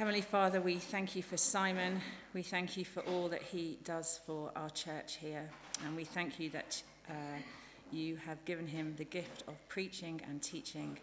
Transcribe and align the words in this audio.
Heavenly 0.00 0.22
Father, 0.22 0.62
we 0.62 0.76
thank 0.76 1.14
you 1.14 1.22
for 1.22 1.36
Simon. 1.36 2.00
We 2.32 2.40
thank 2.40 2.78
you 2.78 2.86
for 2.86 3.00
all 3.00 3.28
that 3.28 3.42
he 3.42 3.76
does 3.84 4.18
for 4.24 4.50
our 4.56 4.70
church 4.70 5.16
here. 5.16 5.46
And 5.84 5.94
we 5.94 6.04
thank 6.04 6.40
you 6.40 6.48
that 6.48 6.82
uh, 7.06 7.12
you 7.92 8.16
have 8.16 8.42
given 8.46 8.66
him 8.66 8.94
the 8.96 9.04
gift 9.04 9.44
of 9.46 9.56
preaching 9.68 10.22
and 10.26 10.42
teaching. 10.42 10.96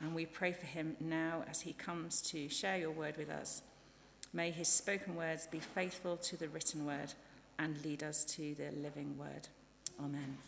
And 0.00 0.14
we 0.14 0.24
pray 0.24 0.52
for 0.52 0.66
him 0.66 0.94
now 1.00 1.42
as 1.50 1.62
he 1.62 1.72
comes 1.72 2.22
to 2.30 2.48
share 2.48 2.78
your 2.78 2.92
word 2.92 3.16
with 3.16 3.28
us. 3.28 3.62
May 4.32 4.52
his 4.52 4.68
spoken 4.68 5.16
words 5.16 5.48
be 5.48 5.58
faithful 5.58 6.16
to 6.18 6.36
the 6.36 6.46
written 6.46 6.86
word 6.86 7.12
and 7.58 7.84
lead 7.84 8.04
us 8.04 8.24
to 8.36 8.54
the 8.54 8.70
living 8.80 9.18
word. 9.18 9.48
Amen. 9.98 10.38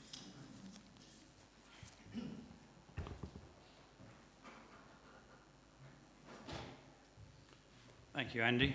Thank 8.16 8.34
you, 8.34 8.40
Andy. 8.40 8.74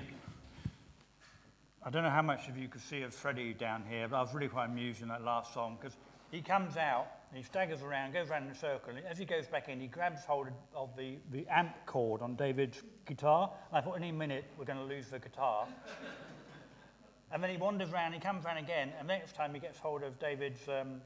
I 1.84 1.90
don't 1.90 2.04
know 2.04 2.12
how 2.12 2.22
much 2.22 2.48
of 2.48 2.60
you 2.60 2.68
could 2.68 2.84
see 2.84 3.02
of 3.02 3.12
Freddie 3.12 3.56
down 3.56 3.84
here, 3.90 4.08
but 4.08 4.18
I 4.18 4.22
was 4.22 4.36
really 4.36 4.48
quite 4.48 4.66
amused 4.66 5.02
in 5.02 5.08
that 5.08 5.24
last 5.24 5.52
song 5.52 5.80
because 5.82 5.98
he 6.30 6.42
comes 6.42 6.78
out 6.78 7.08
he 7.34 7.42
staggers 7.42 7.82
around, 7.82 8.14
goes 8.14 8.30
around 8.30 8.44
in 8.44 8.52
a 8.52 8.56
circle, 8.56 8.96
and 8.96 9.04
as 9.04 9.18
he 9.18 9.26
goes 9.26 9.48
back 9.48 9.68
in, 9.68 9.80
he 9.80 9.88
grabs 9.88 10.26
hold 10.26 10.50
of 10.76 10.96
the, 10.96 11.16
the 11.32 11.48
amp 11.48 11.74
cord 11.88 12.22
on 12.22 12.36
David's 12.36 12.84
guitar. 13.08 13.52
And 13.72 13.80
I 13.80 13.82
thought 13.82 13.96
any 13.96 14.12
minute 14.12 14.46
we're 14.60 14.66
going 14.66 14.78
to 14.78 14.86
lose 14.86 15.08
the 15.08 15.18
guitar. 15.18 15.66
and 17.32 17.42
then 17.42 17.50
he 17.50 17.58
wanders 17.58 17.92
around, 17.92 18.14
he 18.14 18.20
comes 18.20 18.46
around 18.46 18.58
again, 18.58 18.92
and 19.00 19.08
next 19.08 19.34
time 19.34 19.56
he 19.56 19.60
gets 19.60 19.80
hold 19.80 20.04
of 20.04 20.20
David's, 20.20 20.68
um, 20.68 21.02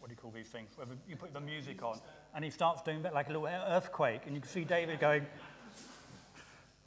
what 0.00 0.08
do 0.08 0.10
you 0.10 0.16
call 0.16 0.32
these 0.32 0.48
things? 0.48 0.70
Where 0.74 0.88
you 1.08 1.14
put 1.14 1.32
the 1.32 1.40
music 1.40 1.84
on, 1.84 2.00
and 2.34 2.44
he 2.44 2.50
starts 2.50 2.82
doing 2.82 3.02
that 3.02 3.14
like 3.14 3.28
a 3.28 3.32
little 3.32 3.46
earthquake, 3.46 4.22
and 4.26 4.34
you 4.34 4.40
can 4.40 4.50
see 4.50 4.64
David 4.64 4.98
going. 4.98 5.24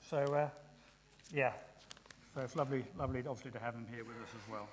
So, 0.09 0.17
uh, 0.17 0.49
yeah, 1.33 1.53
so 2.33 2.41
it's 2.41 2.55
lovely, 2.55 2.83
lovely, 2.97 3.19
obviously, 3.19 3.51
to 3.51 3.59
have 3.59 3.75
him 3.75 3.85
here 3.93 4.03
with 4.03 4.15
us 4.17 4.29
as 4.35 4.51
well. 4.51 4.67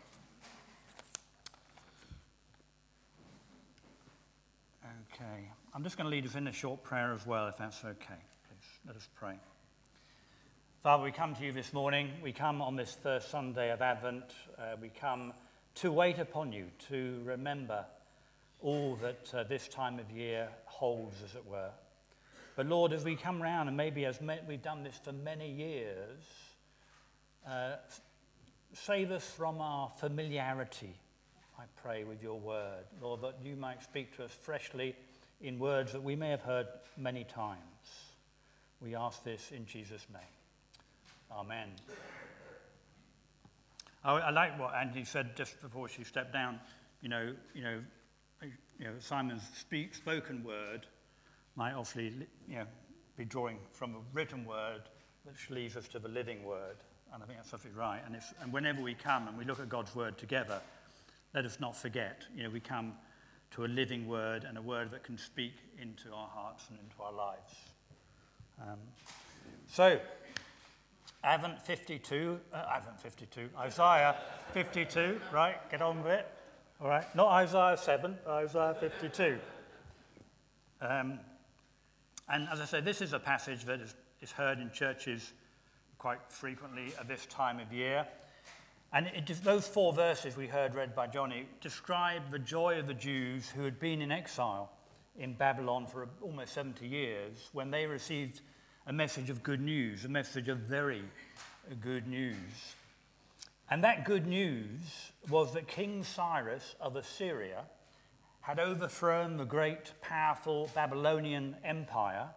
Okay, 5.15 5.51
I'm 5.75 5.83
just 5.83 5.97
going 5.97 6.05
to 6.05 6.11
lead 6.11 6.27
us 6.27 6.35
in 6.35 6.47
a 6.47 6.53
short 6.53 6.83
prayer 6.83 7.13
as 7.13 7.27
well, 7.27 7.49
if 7.49 7.57
that's 7.57 7.85
okay. 7.85 8.21
Please 8.49 8.69
let 8.87 8.97
us 8.97 9.09
pray. 9.15 9.35
Father, 10.83 11.03
we 11.03 11.11
come 11.11 11.35
to 11.35 11.45
you 11.45 11.53
this 11.53 11.73
morning. 11.73 12.11
We 12.23 12.33
come 12.33 12.63
on 12.63 12.77
this 12.77 12.97
first 13.03 13.31
Sunday 13.31 13.73
of 13.73 13.83
Advent. 13.83 14.25
Uh, 14.59 14.77
we 14.81 14.89
come 14.89 15.33
to 15.77 15.91
wait 15.91 16.19
upon 16.19 16.53
you, 16.53 16.67
to 16.89 17.21
remember 17.25 17.85
all 18.63 18.97
that 19.03 19.35
uh, 19.35 19.43
this 19.45 19.69
time 19.69 19.99
of 19.99 20.11
year 20.11 20.49
holds, 20.65 21.17
as 21.25 21.35
it 21.35 21.45
were. 21.47 21.71
But 22.55 22.67
Lord, 22.67 22.93
as 22.93 23.05
we 23.05 23.17
come 23.17 23.43
round, 23.43 23.69
and 23.69 23.77
maybe 23.77 24.07
as 24.07 24.19
we've 24.49 24.63
done 24.63 24.83
this 24.83 24.99
for 25.03 25.13
many 25.13 25.51
years, 25.51 26.23
uh, 27.47 27.77
save 28.73 29.11
us 29.11 29.25
from 29.25 29.61
our 29.61 29.89
familiarity, 29.89 30.99
I 31.59 31.65
pray, 31.77 32.05
with 32.05 32.23
your 32.23 32.39
word. 32.39 32.85
Lord, 33.01 33.23
that 33.23 33.37
you 33.43 33.57
might 33.57 33.83
speak 33.83 34.17
to 34.17 34.25
us 34.25 34.33
freshly 34.33 34.95
in 35.41 35.59
words 35.59 35.93
that 35.93 36.03
we 36.03 36.17
may 36.17 36.31
have 36.31 36.43
heard 36.43 36.67
many 36.97 37.25
times. 37.25 37.61
We 38.81 38.95
ask 38.95 39.23
this 39.25 39.53
in 39.53 39.65
Jesus' 39.67 40.07
name. 40.13 40.23
Amen. 41.31 41.69
I, 44.05 44.13
I 44.13 44.31
like 44.31 44.59
what 44.59 44.75
Andy 44.75 45.05
said 45.05 45.37
just 45.37 45.61
before 45.61 45.89
she 45.89 46.05
stepped 46.05 46.33
down. 46.33 46.61
You 47.01 47.09
know, 47.09 47.35
you 47.55 47.63
know, 47.63 47.81
you 48.43 48.85
know 48.85 48.93
Simon's 48.99 49.43
speak, 49.55 49.95
spoken 49.95 50.45
word 50.45 50.87
might 51.57 51.73
obviously 51.73 52.27
you 52.49 52.57
know, 52.57 52.67
be 53.17 53.25
drawing 53.25 53.59
from 53.73 53.95
a 53.95 53.99
written 54.13 54.45
word, 54.45 54.83
which 55.25 55.51
leads 55.51 55.77
us 55.77 55.89
to 55.89 55.99
the 55.99 56.09
living 56.09 56.45
word. 56.45 56.77
And 57.17 57.23
I 57.23 57.27
think 57.29 57.39
that's 57.39 57.55
absolutely 57.55 57.81
right. 57.81 58.03
And, 58.05 58.15
if, 58.15 58.35
and 58.43 58.53
whenever 58.53 58.83
we 58.83 58.93
come 58.93 59.27
and 59.27 59.39
we 59.39 59.47
look 59.47 59.59
at 59.59 59.71
God's 59.71 59.95
word 59.97 60.19
together, 60.19 60.61
let 61.33 61.47
us 61.47 61.59
not 61.61 61.75
forget, 61.75 62.25
you 62.37 62.43
know, 62.43 62.51
we 62.51 62.61
come 62.61 62.93
to 63.53 63.65
a 63.65 63.69
living 63.69 64.07
word 64.07 64.45
and 64.45 64.59
a 64.59 64.61
word 64.61 64.91
that 64.91 65.03
can 65.03 65.17
speak 65.17 65.55
into 65.81 66.13
our 66.13 66.29
hearts 66.29 66.65
and 66.69 66.79
into 66.79 67.03
our 67.03 67.15
lives. 67.15 67.55
Um, 68.61 68.79
so, 69.67 69.99
Advent 71.25 71.63
52, 71.63 72.39
uh, 72.53 72.65
Advent 72.71 73.01
52, 73.01 73.49
Isaiah 73.61 74.17
52, 74.53 75.19
right? 75.33 75.57
Get 75.71 75.81
on 75.81 76.03
with 76.03 76.13
it. 76.13 76.27
All 76.83 76.89
right, 76.89 77.07
not 77.17 77.29
Isaiah 77.29 77.79
7, 77.79 78.15
Isaiah 78.29 78.77
52. 78.79 79.39
Um, 80.83 81.19
and 82.29 82.47
as 82.53 82.61
I 82.61 82.67
say, 82.67 82.83
this 82.83 83.01
is 83.01 83.15
a 83.15 83.19
passage 83.19 83.65
that 83.65 83.81
is, 83.81 83.95
is 84.21 84.33
heard 84.33 84.59
in 84.59 84.71
churches 84.71 85.33
quite 86.07 86.31
frequently 86.31 86.93
at 87.01 87.09
this 87.09 87.27
time 87.27 87.59
of 87.59 87.73
year. 87.73 88.07
And 88.93 89.09
it, 89.09 89.27
those 89.43 89.67
four 89.67 89.93
verses 89.93 90.37
we 90.37 90.47
heard 90.47 90.77
read 90.77 90.95
by 90.95 91.09
Johnny 91.09 91.49
describe 91.61 92.31
the 92.31 92.39
joy 92.39 92.79
of 92.79 92.87
the 92.87 92.95
Jews 92.95 93.51
who 93.51 93.65
had 93.65 93.81
been 93.81 94.01
in 94.01 94.13
exile 94.13 94.71
in 95.19 95.35
Babylon 95.35 95.85
for 95.85 96.09
almost 96.23 96.53
70 96.53 96.87
years 96.87 97.49
when 97.53 97.73
they 97.73 97.87
received 97.87 98.43
a 98.87 98.93
message 98.93 99.31
of 99.31 99.43
good 99.43 99.61
news, 99.61 100.05
a 100.05 100.09
message 100.09 100.47
of 100.47 100.59
very 100.59 101.03
good 101.81 102.07
news. 102.07 102.37
And 103.69 103.83
that 103.83 104.05
good 104.05 104.29
news 104.29 105.11
was 105.29 105.55
that 105.55 105.67
King 105.67 106.05
Cyrus 106.05 106.77
of 106.81 106.95
Assyria 106.95 107.65
had 108.43 108.61
overthrown 108.61 109.39
the 109.39 109.45
great, 109.45 109.91
powerful 110.03 110.71
Babylonian 110.73 111.57
Empire 111.65 112.29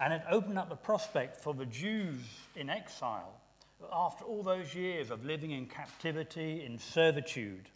and 0.00 0.12
it 0.12 0.22
opened 0.30 0.58
up 0.58 0.68
the 0.68 0.76
prospect 0.76 1.36
for 1.36 1.54
the 1.54 1.66
Jews 1.66 2.20
in 2.54 2.68
exile 2.68 3.32
after 3.92 4.24
all 4.24 4.42
those 4.42 4.74
years 4.74 5.10
of 5.10 5.24
living 5.24 5.50
in 5.50 5.66
captivity, 5.66 6.64
in 6.64 6.78
servitude. 6.78 7.68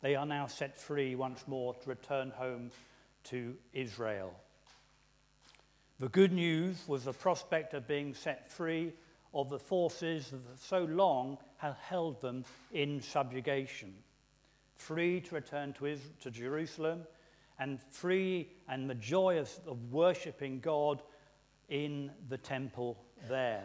They 0.00 0.14
are 0.14 0.26
now 0.26 0.46
set 0.46 0.78
free 0.78 1.14
once 1.14 1.46
more 1.46 1.74
to 1.74 1.88
return 1.88 2.30
home 2.30 2.70
to 3.24 3.54
Israel. 3.72 4.34
The 6.00 6.08
good 6.08 6.32
news 6.32 6.82
was 6.88 7.04
the 7.04 7.12
prospect 7.12 7.74
of 7.74 7.86
being 7.86 8.14
set 8.14 8.50
free 8.50 8.92
of 9.34 9.48
the 9.48 9.58
forces 9.58 10.30
that 10.30 10.58
so 10.58 10.84
long 10.84 11.38
had 11.56 11.76
held 11.80 12.20
them 12.20 12.44
in 12.72 13.00
subjugation. 13.00 13.94
Free 14.74 15.20
to 15.20 15.34
return 15.36 15.72
to, 15.74 15.86
Israel, 15.86 16.12
to 16.22 16.30
Jerusalem, 16.30 17.02
and 17.58 17.80
free 17.80 18.48
and 18.68 18.90
the 18.90 18.94
joy 18.96 19.38
of, 19.38 19.50
of 19.66 19.92
worshipping 19.92 20.58
God 20.58 21.02
in 21.72 22.10
the 22.28 22.36
temple 22.36 22.98
there. 23.30 23.64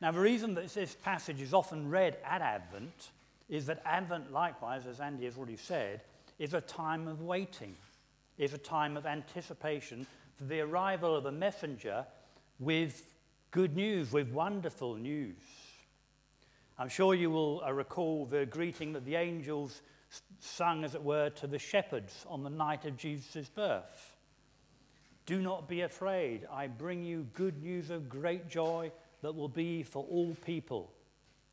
Now, 0.00 0.12
the 0.12 0.18
reason 0.20 0.54
that 0.54 0.72
this 0.72 0.94
passage 0.94 1.42
is 1.42 1.52
often 1.52 1.90
read 1.90 2.16
at 2.24 2.40
Advent 2.40 3.10
is 3.50 3.66
that 3.66 3.82
Advent, 3.84 4.32
likewise, 4.32 4.86
as 4.86 4.98
Andy 4.98 5.26
has 5.26 5.36
already 5.36 5.58
said, 5.58 6.00
is 6.38 6.54
a 6.54 6.60
time 6.62 7.06
of 7.06 7.20
waiting, 7.20 7.76
is 8.38 8.54
a 8.54 8.58
time 8.58 8.96
of 8.96 9.04
anticipation 9.04 10.06
for 10.38 10.44
the 10.44 10.60
arrival 10.60 11.14
of 11.14 11.26
a 11.26 11.32
messenger 11.32 12.06
with 12.58 13.12
good 13.50 13.76
news, 13.76 14.12
with 14.12 14.30
wonderful 14.30 14.94
news. 14.94 15.36
I'm 16.78 16.88
sure 16.88 17.14
you 17.14 17.30
will 17.30 17.62
uh, 17.62 17.74
recall 17.74 18.24
the 18.24 18.46
greeting 18.46 18.94
that 18.94 19.04
the 19.04 19.16
angels 19.16 19.82
sung, 20.38 20.82
as 20.82 20.94
it 20.94 21.02
were, 21.02 21.28
to 21.28 21.46
the 21.46 21.58
shepherds 21.58 22.24
on 22.26 22.42
the 22.42 22.48
night 22.48 22.86
of 22.86 22.96
Jesus' 22.96 23.50
birth. 23.50 24.16
Do 25.26 25.40
not 25.40 25.68
be 25.68 25.82
afraid. 25.82 26.46
I 26.50 26.66
bring 26.66 27.04
you 27.04 27.26
good 27.34 27.62
news 27.62 27.90
of 27.90 28.08
great 28.08 28.48
joy 28.48 28.90
that 29.22 29.34
will 29.34 29.48
be 29.48 29.82
for 29.82 30.04
all 30.10 30.36
people. 30.44 30.90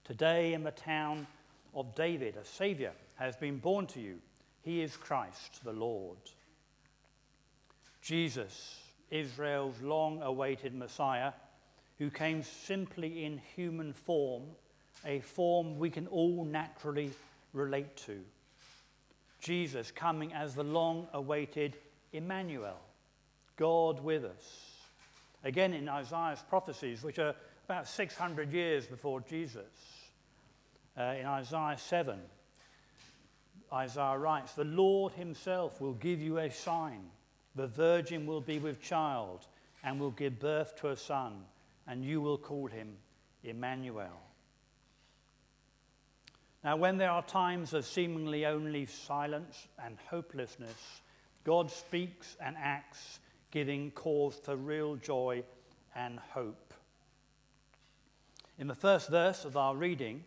Today, 0.04 0.54
in 0.54 0.64
the 0.64 0.72
town 0.72 1.28
of 1.76 1.94
David, 1.96 2.38
a 2.38 2.46
Savior 2.46 2.94
has 3.16 3.36
been 3.36 3.58
born 3.58 3.88
to 3.88 4.00
you. 4.00 4.18
He 4.64 4.82
is 4.82 4.96
Christ 4.96 5.64
the 5.64 5.74
Lord. 5.74 6.18
Jesus, 8.02 8.80
Israel's 9.12 9.82
long 9.82 10.22
awaited 10.22 10.74
Messiah, 10.74 11.34
who 11.98 12.10
came 12.10 12.44
simply 12.44 13.25
in 13.25 13.42
human 13.56 13.92
form, 13.92 14.44
a 15.06 15.20
form 15.20 15.78
we 15.78 15.90
can 15.90 16.08
all 16.08 16.46
naturally 16.46 17.12
relate 17.54 17.96
to. 17.98 18.20
Jesus 19.40 19.92
coming 19.92 20.34
as 20.34 20.56
the 20.56 20.63
long 20.63 21.08
awaited 21.13 21.78
Emmanuel, 22.13 22.80
God 23.57 24.04
with 24.04 24.24
us. 24.24 24.71
Again, 25.44 25.74
in 25.74 25.89
Isaiah's 25.89 26.44
prophecies, 26.50 27.04
which 27.04 27.19
are 27.19 27.36
about 27.65 27.88
600 27.88 28.51
years 28.54 28.88
before 28.88 29.21
Jesus, 29.21 29.65
uh, 30.98 31.15
in 31.19 31.25
Isaiah 31.25 31.77
7, 31.77 32.19
Isaiah 33.74 34.18
writes, 34.18 34.54
The 34.54 34.63
Lord 34.63 35.13
himself 35.13 35.81
will 35.81 35.94
give 35.94 36.21
you 36.21 36.38
a 36.38 36.50
sign. 36.50 37.01
The 37.56 37.68
virgin 37.68 38.25
will 38.25 38.42
be 38.42 38.59
with 38.59 38.81
child 38.81 39.45
and 39.83 40.00
will 40.00 40.12
give 40.12 40.39
birth 40.39 40.75
to 40.77 40.89
a 40.89 40.98
son, 40.98 41.44
and 41.88 42.03
you 42.03 42.21
will 42.21 42.38
call 42.38 42.68
him 42.68 42.95
Emmanuel. 43.44 44.21
Now, 46.63 46.75
when 46.75 46.98
there 46.98 47.12
are 47.12 47.24
times 47.24 47.74
of 47.74 47.86
seemingly 47.86 48.45
only 48.45 48.86
silence 48.86 49.68
and 49.83 49.98
hopelessness, 50.10 51.01
God 51.44 51.71
speaks 51.71 52.36
and 52.42 52.56
acts 52.60 53.19
giving 53.57 53.89
cause 53.89 54.39
for 54.44 54.56
real 54.56 54.95
joy 54.98 55.44
and 55.95 56.19
hope. 56.19 56.75
In 58.59 58.68
the 58.68 58.75
first 58.75 59.09
verse 59.09 59.45
of 59.45 59.57
our 59.57 59.75
reading, 59.75 60.24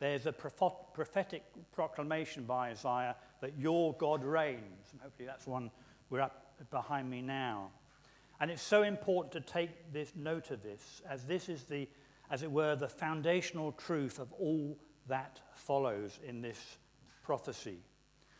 there's 0.00 0.26
a 0.26 0.32
prophetic 0.32 1.44
proclamation 1.70 2.42
by 2.42 2.70
Isaiah 2.70 3.14
that 3.40 3.56
your 3.56 3.94
God 3.94 4.24
reigns. 4.24 4.88
And 4.90 5.00
hopefully 5.00 5.24
that's 5.24 5.46
one 5.46 5.70
we're 6.10 6.20
up 6.20 6.52
behind 6.72 7.08
me 7.08 7.22
now. 7.22 7.70
And 8.40 8.50
it's 8.50 8.60
so 8.60 8.82
important 8.82 9.32
to 9.34 9.52
take 9.52 9.92
this 9.92 10.10
note 10.16 10.50
of 10.50 10.60
this, 10.64 11.00
as 11.08 11.22
this 11.26 11.48
is 11.48 11.62
the, 11.62 11.86
as 12.28 12.42
it 12.42 12.50
were, 12.50 12.74
the 12.74 12.88
foundational 12.88 13.70
truth 13.70 14.18
of 14.18 14.32
all 14.32 14.76
that 15.06 15.40
follows 15.54 16.18
in 16.26 16.42
this 16.42 16.58
prophecy. 17.22 17.78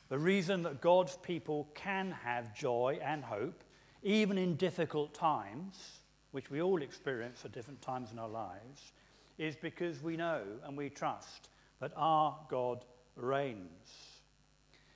The 0.09 0.19
reason 0.19 0.65
that 0.65 0.81
God's 0.81 1.19
people 1.19 1.69
can 1.77 2.11
have 2.25 2.53
joy 2.53 2.99
and 3.01 3.23
hope, 3.23 3.63
even 4.05 4.39
in 4.39 4.55
difficult 4.55 5.15
times, 5.15 6.01
which 6.31 6.51
we 6.51 6.63
all 6.63 6.83
experience 6.83 7.45
at 7.45 7.53
different 7.53 7.81
times 7.83 8.13
in 8.13 8.19
our 8.19 8.29
lives, 8.29 8.93
is 9.39 9.57
because 9.57 10.03
we 10.03 10.17
know 10.17 10.43
and 10.65 10.77
we 10.77 10.89
trust 10.91 11.49
that 11.81 11.93
our 11.97 12.37
God 12.49 12.85
reigns. 13.17 14.21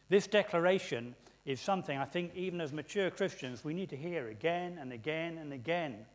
This 0.09 0.27
declaration 0.27 1.15
is 1.45 1.61
something 1.61 1.99
I 1.99 2.05
think, 2.05 2.33
even 2.35 2.61
as 2.61 2.73
mature 2.73 3.11
Christians, 3.11 3.65
we 3.65 3.75
need 3.75 3.89
to 3.91 3.97
hear 3.97 4.29
again 4.29 4.79
and 4.79 4.93
again 4.93 5.39
and 5.39 5.53
again 5.53 6.07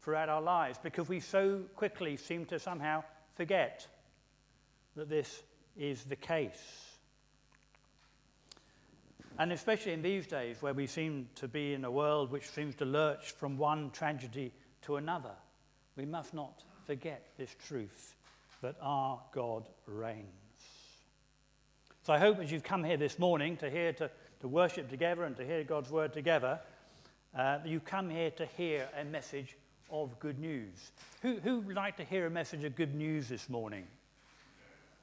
throughout 0.00 0.28
our 0.28 0.42
lives 0.42 0.78
because 0.82 1.08
we 1.08 1.20
so 1.20 1.62
quickly 1.74 2.16
seem 2.16 2.44
to 2.46 2.58
somehow 2.58 3.02
forget 3.34 3.86
that 4.96 5.08
this 5.08 5.42
is 5.76 6.04
the 6.04 6.16
case. 6.16 6.91
And 9.42 9.50
especially 9.50 9.90
in 9.90 10.02
these 10.02 10.28
days 10.28 10.62
where 10.62 10.72
we 10.72 10.86
seem 10.86 11.28
to 11.34 11.48
be 11.48 11.74
in 11.74 11.84
a 11.84 11.90
world 11.90 12.30
which 12.30 12.48
seems 12.48 12.76
to 12.76 12.84
lurch 12.84 13.32
from 13.32 13.58
one 13.58 13.90
tragedy 13.90 14.52
to 14.82 14.98
another, 14.98 15.32
we 15.96 16.04
must 16.04 16.32
not 16.32 16.62
forget 16.86 17.26
this 17.36 17.56
truth 17.66 18.14
that 18.60 18.76
our 18.80 19.18
God 19.32 19.68
reigns. 19.88 20.28
So 22.04 22.12
I 22.12 22.20
hope 22.20 22.38
as 22.38 22.52
you've 22.52 22.62
come 22.62 22.84
here 22.84 22.96
this 22.96 23.18
morning 23.18 23.56
to 23.56 23.68
hear 23.68 23.92
to, 23.94 24.08
to 24.42 24.46
worship 24.46 24.88
together 24.88 25.24
and 25.24 25.36
to 25.36 25.44
hear 25.44 25.64
God's 25.64 25.90
word 25.90 26.12
together, 26.12 26.60
uh, 27.36 27.58
you 27.64 27.80
come 27.80 28.08
here 28.10 28.30
to 28.30 28.46
hear 28.56 28.88
a 28.96 29.04
message 29.04 29.56
of 29.90 30.16
good 30.20 30.38
news. 30.38 30.92
Who, 31.20 31.40
who 31.40 31.58
would 31.62 31.74
like 31.74 31.96
to 31.96 32.04
hear 32.04 32.26
a 32.26 32.30
message 32.30 32.62
of 32.62 32.76
good 32.76 32.94
news 32.94 33.28
this 33.28 33.48
morning? 33.48 33.88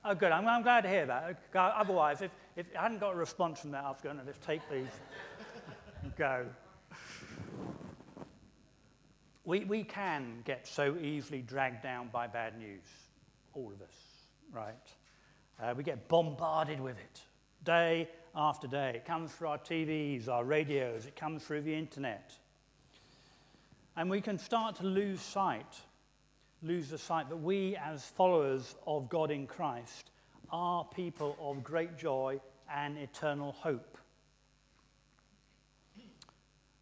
Oh, 0.05 0.15
good. 0.15 0.31
I'm, 0.31 0.47
I'm 0.47 0.61
glad 0.61 0.81
to 0.81 0.89
hear 0.89 1.05
that. 1.05 1.41
Otherwise, 1.53 2.21
if, 2.21 2.31
if 2.55 2.65
I 2.77 2.83
hadn't 2.83 2.99
got 2.99 3.13
a 3.13 3.17
response 3.17 3.59
from 3.59 3.71
that, 3.71 3.83
I 3.83 3.89
was 3.89 3.99
going 4.01 4.17
to 4.17 4.23
just 4.23 4.41
take 4.41 4.61
these 4.71 4.87
and 6.03 6.15
go. 6.15 6.45
We, 9.43 9.65
we 9.65 9.83
can 9.83 10.41
get 10.45 10.67
so 10.67 10.95
easily 11.01 11.41
dragged 11.41 11.83
down 11.83 12.09
by 12.13 12.27
bad 12.27 12.57
news, 12.57 12.85
all 13.53 13.71
of 13.73 13.81
us, 13.81 13.95
right? 14.53 14.73
Uh, 15.61 15.73
we 15.75 15.83
get 15.83 16.07
bombarded 16.07 16.79
with 16.79 16.97
it 16.97 17.21
day 17.65 18.07
after 18.35 18.67
day. 18.67 18.93
It 18.95 19.05
comes 19.05 19.31
through 19.31 19.49
our 19.49 19.57
TVs, 19.57 20.29
our 20.29 20.45
radios, 20.45 21.07
it 21.07 21.15
comes 21.17 21.43
through 21.43 21.61
the 21.61 21.73
internet. 21.73 22.31
And 23.97 24.09
we 24.09 24.21
can 24.21 24.37
start 24.37 24.77
to 24.77 24.85
lose 24.85 25.19
sight 25.19 25.81
lose 26.61 26.89
the 26.89 26.97
sight 26.97 27.29
that 27.29 27.37
we, 27.37 27.75
as 27.77 28.05
followers 28.05 28.75
of 28.85 29.09
God 29.09 29.31
in 29.31 29.47
Christ, 29.47 30.11
are 30.51 30.83
people 30.83 31.37
of 31.39 31.63
great 31.63 31.97
joy 31.97 32.39
and 32.73 32.97
eternal 32.97 33.53
hope. 33.53 33.97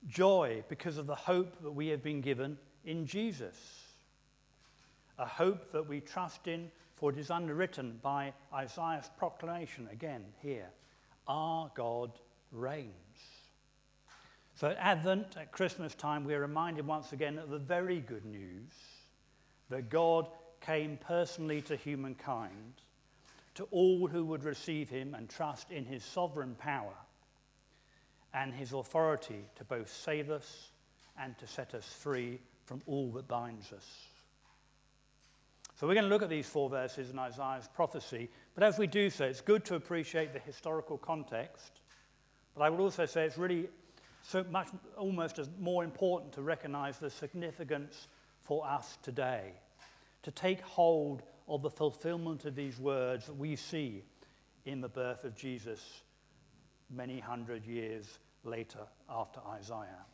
Joy 0.07 0.63
because 0.69 0.97
of 0.97 1.06
the 1.06 1.15
hope 1.15 1.62
that 1.62 1.71
we 1.71 1.88
have 1.88 2.01
been 2.01 2.21
given 2.21 2.57
in 2.85 3.06
Jesus. 3.06 3.56
A 5.19 5.25
hope 5.25 5.71
that 5.71 5.88
we 5.88 6.00
trust 6.00 6.47
in, 6.47 6.71
for 6.95 7.12
it 7.12 7.18
is 7.18 7.30
underwritten 7.30 8.00
by 8.01 8.33
Isaiah's 8.53 9.09
proclamation 9.18 9.88
again 9.91 10.23
here 10.41 10.69
Our 11.27 11.69
God 11.75 12.12
reigns. 12.51 12.94
So 14.56 14.69
at 14.69 14.77
Advent, 14.77 15.35
at 15.38 15.51
Christmas 15.51 15.94
time, 15.94 16.23
we're 16.23 16.41
reminded 16.41 16.88
once 16.88 17.12
again 17.12 17.38
of 17.38 17.50
the 17.50 17.59
very 17.59 18.00
good 18.00 18.25
news 18.25 18.71
that 19.69 19.89
God 19.89 20.27
came 20.61 20.97
personally 20.97 21.61
to 21.63 21.75
humankind, 21.75 22.73
to 23.55 23.67
all 23.71 24.07
who 24.07 24.25
would 24.25 24.43
receive 24.43 24.89
him 24.89 25.13
and 25.13 25.29
trust 25.29 25.71
in 25.71 25.85
his 25.85 26.03
sovereign 26.03 26.55
power 26.55 26.93
and 28.33 28.53
his 28.53 28.73
authority 28.73 29.45
to 29.55 29.63
both 29.63 29.89
save 29.89 30.29
us 30.29 30.71
and 31.19 31.37
to 31.39 31.47
set 31.47 31.73
us 31.73 31.85
free 31.85 32.39
from 32.65 32.81
all 32.85 33.09
that 33.11 33.27
binds 33.27 33.73
us. 33.73 34.07
So 35.79 35.87
we're 35.87 35.93
going 35.93 36.05
to 36.05 36.09
look 36.09 36.23
at 36.23 36.29
these 36.29 36.47
four 36.47 36.69
verses 36.69 37.11
in 37.11 37.19
Isaiah's 37.19 37.69
prophecy, 37.73 38.29
but 38.55 38.63
as 38.63 38.77
we 38.77 38.87
do 38.87 39.09
so, 39.09 39.25
it's 39.25 39.41
good 39.41 39.63
to 39.65 39.75
appreciate 39.75 40.33
the 40.33 40.39
historical 40.39 40.97
context. 40.97 41.81
But 42.55 42.63
I 42.63 42.69
would 42.69 42.79
also 42.79 43.05
say 43.05 43.25
it's 43.25 43.37
really 43.37 43.69
so 44.23 44.43
much 44.49 44.69
almost 44.97 45.39
as 45.39 45.49
more 45.59 45.83
important 45.83 46.33
to 46.33 46.41
recognize 46.41 46.97
the 46.97 47.09
significance 47.09 48.07
for 48.47 48.65
us 48.65 48.97
today 49.03 49.51
to 50.23 50.31
take 50.31 50.61
hold 50.61 51.21
of 51.49 51.61
the 51.61 51.69
fulfillment 51.69 52.45
of 52.45 52.55
these 52.55 52.79
words 52.79 53.25
that 53.25 53.35
we 53.35 53.57
see 53.57 54.01
in 54.65 54.79
the 54.79 54.88
birth 54.88 55.25
of 55.25 55.35
Jesus 55.35 56.01
many 56.89 57.19
hundred 57.19 57.65
years 57.65 58.19
later 58.45 58.79
after 59.09 59.41
Isaiah. 59.49 60.05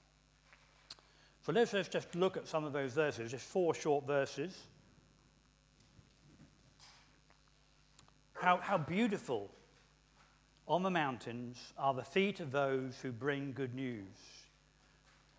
So 1.46 1.52
let's 1.52 1.72
just 1.72 2.16
look 2.16 2.36
at 2.36 2.48
some 2.48 2.64
of 2.64 2.74
those 2.74 2.94
verses, 2.94 3.30
just 3.30 3.46
four 3.46 3.76
short 3.76 4.08
verses. 4.08 4.58
How, 8.34 8.58
how 8.58 8.80
beautiful 8.80 9.52
on 10.68 10.82
the 10.82 10.90
mountains 10.90 11.74
are 11.78 11.94
the 11.94 12.04
feet 12.04 12.40
of 12.40 12.52
those 12.52 12.98
who 13.00 13.12
bring 13.12 13.54
good 13.54 13.76
news, 13.76 14.18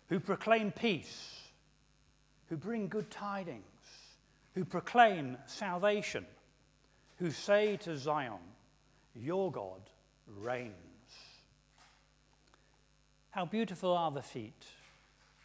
who 0.07 0.21
proclaim 0.21 0.71
peace 0.71 1.44
who 2.49 2.57
bring 2.57 2.87
good 2.87 3.09
tidings, 3.09 3.63
who 4.53 4.65
proclaim 4.65 5.37
salvation, 5.45 6.25
who 7.17 7.31
say 7.31 7.77
to 7.77 7.97
Zion, 7.97 8.39
Your 9.15 9.51
God 9.51 9.81
reigns. 10.27 10.73
How 13.31 13.45
beautiful 13.45 13.91
are 13.91 14.11
the 14.11 14.21
feet. 14.21 14.65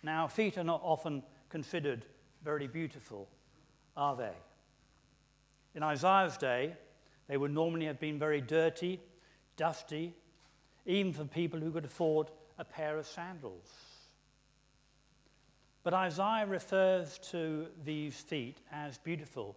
Now, 0.03 0.29
feet 0.29 0.59
are 0.59 0.65
not 0.65 0.81
often 0.85 1.23
considered 1.49 2.07
very 2.45 2.67
beautiful, 2.67 3.29
are 3.97 4.17
they? 4.17 4.33
In 5.75 5.83
Isaiah's 5.83 6.37
day, 6.37 6.75
they 7.29 7.37
would 7.37 7.53
normally 7.53 7.87
have 7.87 8.01
been 8.01 8.19
very 8.19 8.41
dirty, 8.41 9.01
dusty, 9.57 10.15
even 10.87 11.13
for 11.13 11.25
people 11.25 11.61
who 11.61 11.71
could 11.71 11.85
afford 11.85 12.29
a 12.59 12.65
pair 12.65 12.99
of 12.99 13.07
sandals. 13.07 13.90
But 15.83 15.95
Isaiah 15.95 16.47
refers 16.47 17.19
to 17.31 17.69
these 17.85 18.21
feet 18.21 18.59
as 18.71 18.99
beautiful 18.99 19.57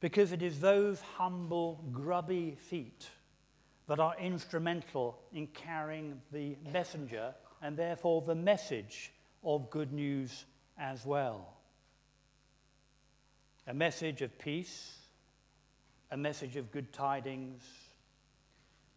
because 0.00 0.32
it 0.32 0.42
is 0.42 0.60
those 0.60 1.00
humble, 1.00 1.84
grubby 1.92 2.56
feet 2.58 3.08
that 3.86 4.00
are 4.00 4.16
instrumental 4.18 5.20
in 5.32 5.46
carrying 5.48 6.20
the 6.32 6.56
messenger 6.72 7.34
and 7.62 7.76
therefore 7.76 8.22
the 8.22 8.34
message 8.34 9.12
of 9.44 9.70
good 9.70 9.92
news 9.92 10.46
as 10.78 11.06
well. 11.06 11.56
A 13.66 13.74
message 13.74 14.22
of 14.22 14.36
peace, 14.38 14.96
a 16.10 16.16
message 16.16 16.56
of 16.56 16.72
good 16.72 16.92
tidings, 16.92 17.62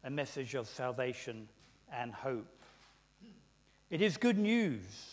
a 0.03 0.09
message 0.09 0.55
of 0.55 0.67
salvation 0.67 1.47
and 1.91 2.11
hope. 2.11 2.63
It 3.91 4.01
is 4.01 4.17
good 4.17 4.39
news 4.39 5.12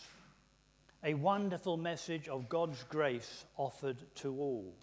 a 1.03 1.15
wonderful 1.15 1.77
message 1.77 2.29
of 2.29 2.49
God's 2.49 2.83
grace 2.85 3.45
offered 3.57 3.97
to 4.17 4.35
all. 4.35 4.75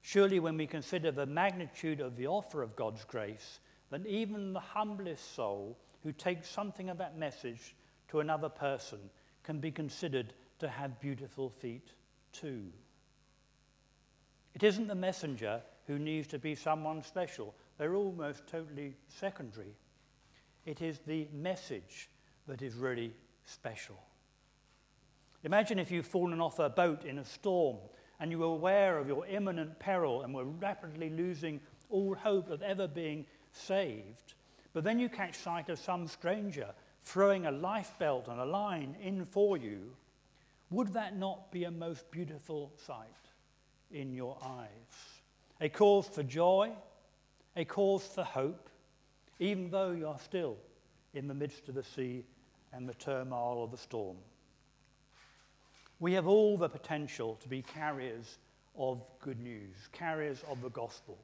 Surely, 0.00 0.40
when 0.40 0.56
we 0.56 0.66
consider 0.66 1.10
the 1.10 1.26
magnitude 1.26 2.00
of 2.00 2.16
the 2.16 2.28
offer 2.28 2.62
of 2.62 2.76
God's 2.76 3.04
grace, 3.04 3.60
then 3.90 4.04
even 4.06 4.52
the 4.52 4.60
humblest 4.60 5.34
soul 5.34 5.76
who 6.02 6.12
takes 6.12 6.48
something 6.48 6.88
of 6.88 6.98
that 6.98 7.18
message 7.18 7.74
to 8.08 8.20
another 8.20 8.48
person 8.48 8.98
can 9.42 9.58
be 9.58 9.70
considered 9.70 10.32
to 10.58 10.68
have 10.68 11.00
beautiful 11.00 11.50
feet 11.50 11.90
too. 12.32 12.64
It 14.54 14.62
isn't 14.62 14.88
the 14.88 14.94
messenger 14.94 15.60
who 15.86 15.98
needs 15.98 16.28
to 16.28 16.38
be 16.38 16.54
someone 16.54 17.02
special, 17.02 17.54
they're 17.78 17.94
almost 17.94 18.46
totally 18.46 18.94
secondary. 19.08 19.74
It 20.64 20.80
is 20.80 21.00
the 21.06 21.28
message 21.32 22.08
that 22.48 22.62
is 22.62 22.74
really 22.74 23.12
special. 23.44 23.98
Imagine 25.46 25.78
if 25.78 25.92
you've 25.92 26.04
fallen 26.04 26.40
off 26.40 26.58
a 26.58 26.68
boat 26.68 27.04
in 27.04 27.20
a 27.20 27.24
storm 27.24 27.76
and 28.18 28.32
you 28.32 28.40
were 28.40 28.46
aware 28.46 28.98
of 28.98 29.06
your 29.06 29.24
imminent 29.28 29.78
peril 29.78 30.22
and 30.22 30.34
were 30.34 30.44
rapidly 30.44 31.08
losing 31.08 31.60
all 31.88 32.16
hope 32.16 32.50
of 32.50 32.62
ever 32.62 32.88
being 32.88 33.24
saved. 33.52 34.34
But 34.72 34.82
then 34.82 34.98
you 34.98 35.08
catch 35.08 35.36
sight 35.36 35.68
of 35.68 35.78
some 35.78 36.08
stranger 36.08 36.74
throwing 37.02 37.46
a 37.46 37.52
life 37.52 37.94
belt 37.96 38.26
and 38.26 38.40
a 38.40 38.44
line 38.44 38.96
in 39.00 39.24
for 39.24 39.56
you. 39.56 39.92
Would 40.70 40.94
that 40.94 41.16
not 41.16 41.52
be 41.52 41.62
a 41.62 41.70
most 41.70 42.10
beautiful 42.10 42.72
sight 42.84 43.06
in 43.92 44.12
your 44.12 44.36
eyes? 44.42 45.20
A 45.60 45.68
cause 45.68 46.08
for 46.08 46.24
joy, 46.24 46.72
a 47.54 47.64
cause 47.64 48.04
for 48.04 48.24
hope, 48.24 48.68
even 49.38 49.70
though 49.70 49.92
you 49.92 50.08
are 50.08 50.18
still 50.18 50.56
in 51.14 51.28
the 51.28 51.34
midst 51.34 51.68
of 51.68 51.76
the 51.76 51.84
sea 51.84 52.24
and 52.72 52.88
the 52.88 52.94
turmoil 52.94 53.62
of 53.62 53.70
the 53.70 53.78
storm. 53.78 54.16
We 55.98 56.12
have 56.12 56.26
all 56.26 56.58
the 56.58 56.68
potential 56.68 57.38
to 57.42 57.48
be 57.48 57.62
carriers 57.62 58.38
of 58.78 59.02
good 59.20 59.40
news, 59.40 59.76
carriers 59.92 60.42
of 60.48 60.60
the 60.60 60.68
gospel. 60.68 61.18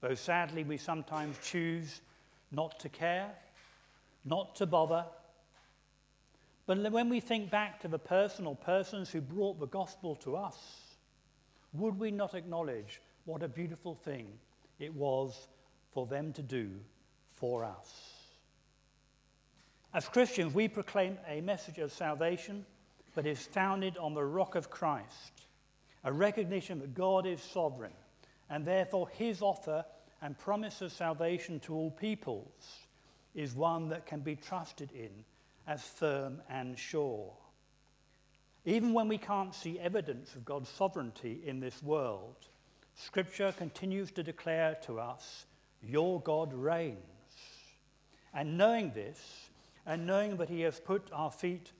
Though 0.00 0.14
sadly 0.14 0.64
we 0.64 0.76
sometimes 0.76 1.36
choose 1.42 2.00
not 2.50 2.80
to 2.80 2.88
care, 2.88 3.30
not 4.24 4.56
to 4.56 4.66
bother. 4.66 5.04
But 6.66 6.90
when 6.90 7.08
we 7.08 7.20
think 7.20 7.50
back 7.50 7.80
to 7.80 7.88
the 7.88 7.98
personal 7.98 8.54
persons 8.54 9.10
who 9.10 9.20
brought 9.20 9.60
the 9.60 9.66
gospel 9.66 10.16
to 10.16 10.36
us, 10.36 10.56
would 11.72 11.98
we 11.98 12.10
not 12.10 12.34
acknowledge 12.34 13.00
what 13.24 13.42
a 13.42 13.48
beautiful 13.48 13.94
thing 13.94 14.26
it 14.78 14.92
was 14.92 15.48
for 15.92 16.06
them 16.06 16.32
to 16.32 16.42
do 16.42 16.70
for 17.28 17.64
us? 17.64 18.14
As 19.92 20.08
Christians, 20.08 20.54
we 20.54 20.68
proclaim 20.68 21.18
a 21.28 21.40
message 21.40 21.78
of 21.78 21.92
salvation 21.92 22.64
that 23.20 23.28
is 23.28 23.46
founded 23.46 23.98
on 23.98 24.14
the 24.14 24.24
rock 24.24 24.54
of 24.54 24.70
Christ, 24.70 25.42
a 26.04 26.10
recognition 26.10 26.78
that 26.78 26.94
God 26.94 27.26
is 27.26 27.42
sovereign, 27.42 27.92
and 28.48 28.64
therefore 28.64 29.10
his 29.10 29.42
offer 29.42 29.84
and 30.22 30.38
promise 30.38 30.80
of 30.80 30.90
salvation 30.90 31.60
to 31.60 31.74
all 31.74 31.90
peoples 31.90 32.86
is 33.34 33.54
one 33.54 33.90
that 33.90 34.06
can 34.06 34.20
be 34.20 34.36
trusted 34.36 34.90
in 34.92 35.10
as 35.66 35.82
firm 35.82 36.40
and 36.48 36.78
sure. 36.78 37.30
Even 38.64 38.94
when 38.94 39.06
we 39.06 39.18
can't 39.18 39.54
see 39.54 39.78
evidence 39.78 40.34
of 40.34 40.46
God's 40.46 40.70
sovereignty 40.70 41.42
in 41.44 41.60
this 41.60 41.82
world, 41.82 42.36
Scripture 42.94 43.52
continues 43.52 44.10
to 44.12 44.22
declare 44.22 44.78
to 44.86 44.98
us, 44.98 45.44
Your 45.82 46.22
God 46.22 46.54
reigns. 46.54 46.96
And 48.32 48.56
knowing 48.56 48.92
this, 48.94 49.50
and 49.84 50.06
knowing 50.06 50.38
that 50.38 50.48
He 50.48 50.62
has 50.62 50.80
put 50.80 51.10
our 51.12 51.30
feet 51.30 51.72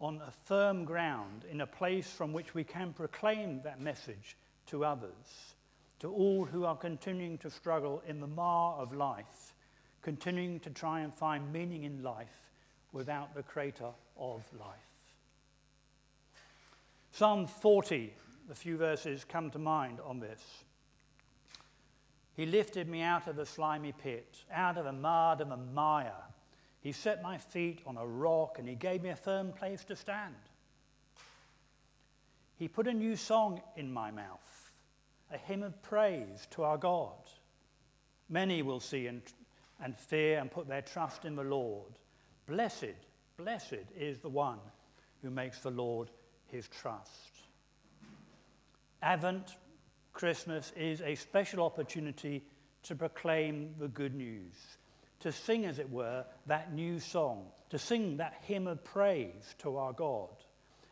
on 0.00 0.20
a 0.26 0.30
firm 0.30 0.84
ground 0.84 1.44
in 1.50 1.60
a 1.60 1.66
place 1.66 2.10
from 2.10 2.32
which 2.32 2.54
we 2.54 2.64
can 2.64 2.92
proclaim 2.92 3.60
that 3.62 3.80
message 3.80 4.36
to 4.66 4.84
others, 4.84 5.54
to 5.98 6.10
all 6.10 6.44
who 6.44 6.64
are 6.64 6.76
continuing 6.76 7.38
to 7.38 7.50
struggle 7.50 8.02
in 8.06 8.20
the 8.20 8.26
mar 8.26 8.76
of 8.78 8.94
life, 8.94 9.54
continuing 10.02 10.60
to 10.60 10.70
try 10.70 11.00
and 11.00 11.12
find 11.12 11.52
meaning 11.52 11.84
in 11.84 12.02
life 12.02 12.50
without 12.92 13.34
the 13.34 13.42
creator 13.42 13.90
of 14.16 14.42
life. 14.58 14.78
Psalm 17.10 17.46
40, 17.46 18.14
a 18.50 18.54
few 18.54 18.76
verses 18.76 19.24
come 19.24 19.50
to 19.50 19.58
mind 19.58 19.98
on 20.04 20.20
this. 20.20 20.40
He 22.36 22.46
lifted 22.46 22.88
me 22.88 23.02
out 23.02 23.26
of 23.26 23.34
the 23.34 23.44
slimy 23.44 23.90
pit, 23.90 24.44
out 24.52 24.78
of 24.78 24.84
the 24.84 24.92
mud 24.92 25.40
and 25.40 25.50
the 25.50 25.56
mire 25.56 26.12
he 26.80 26.92
set 26.92 27.22
my 27.22 27.38
feet 27.38 27.80
on 27.86 27.96
a 27.96 28.06
rock 28.06 28.58
and 28.58 28.68
he 28.68 28.74
gave 28.74 29.02
me 29.02 29.10
a 29.10 29.16
firm 29.16 29.52
place 29.52 29.84
to 29.84 29.96
stand. 29.96 30.34
He 32.56 32.68
put 32.68 32.86
a 32.86 32.92
new 32.92 33.16
song 33.16 33.60
in 33.76 33.92
my 33.92 34.10
mouth, 34.10 34.72
a 35.32 35.38
hymn 35.38 35.62
of 35.62 35.80
praise 35.82 36.46
to 36.52 36.62
our 36.62 36.76
God. 36.76 37.12
Many 38.28 38.62
will 38.62 38.80
see 38.80 39.06
and, 39.06 39.22
and 39.82 39.96
fear 39.96 40.38
and 40.38 40.50
put 40.50 40.68
their 40.68 40.82
trust 40.82 41.24
in 41.24 41.36
the 41.36 41.44
Lord. 41.44 41.98
Blessed, 42.46 42.96
blessed 43.36 43.84
is 43.96 44.18
the 44.18 44.28
one 44.28 44.58
who 45.22 45.30
makes 45.30 45.60
the 45.60 45.70
Lord 45.70 46.10
his 46.46 46.68
trust. 46.68 47.32
Advent, 49.02 49.56
Christmas, 50.12 50.72
is 50.76 51.00
a 51.00 51.14
special 51.14 51.62
opportunity 51.62 52.42
to 52.84 52.94
proclaim 52.94 53.74
the 53.78 53.88
good 53.88 54.14
news 54.14 54.77
to 55.20 55.32
sing, 55.32 55.66
as 55.66 55.78
it 55.78 55.90
were, 55.90 56.24
that 56.46 56.72
new 56.72 57.00
song, 57.00 57.46
to 57.70 57.78
sing 57.78 58.16
that 58.18 58.34
hymn 58.42 58.66
of 58.66 58.82
praise 58.84 59.54
to 59.58 59.76
our 59.76 59.92
God, 59.92 60.30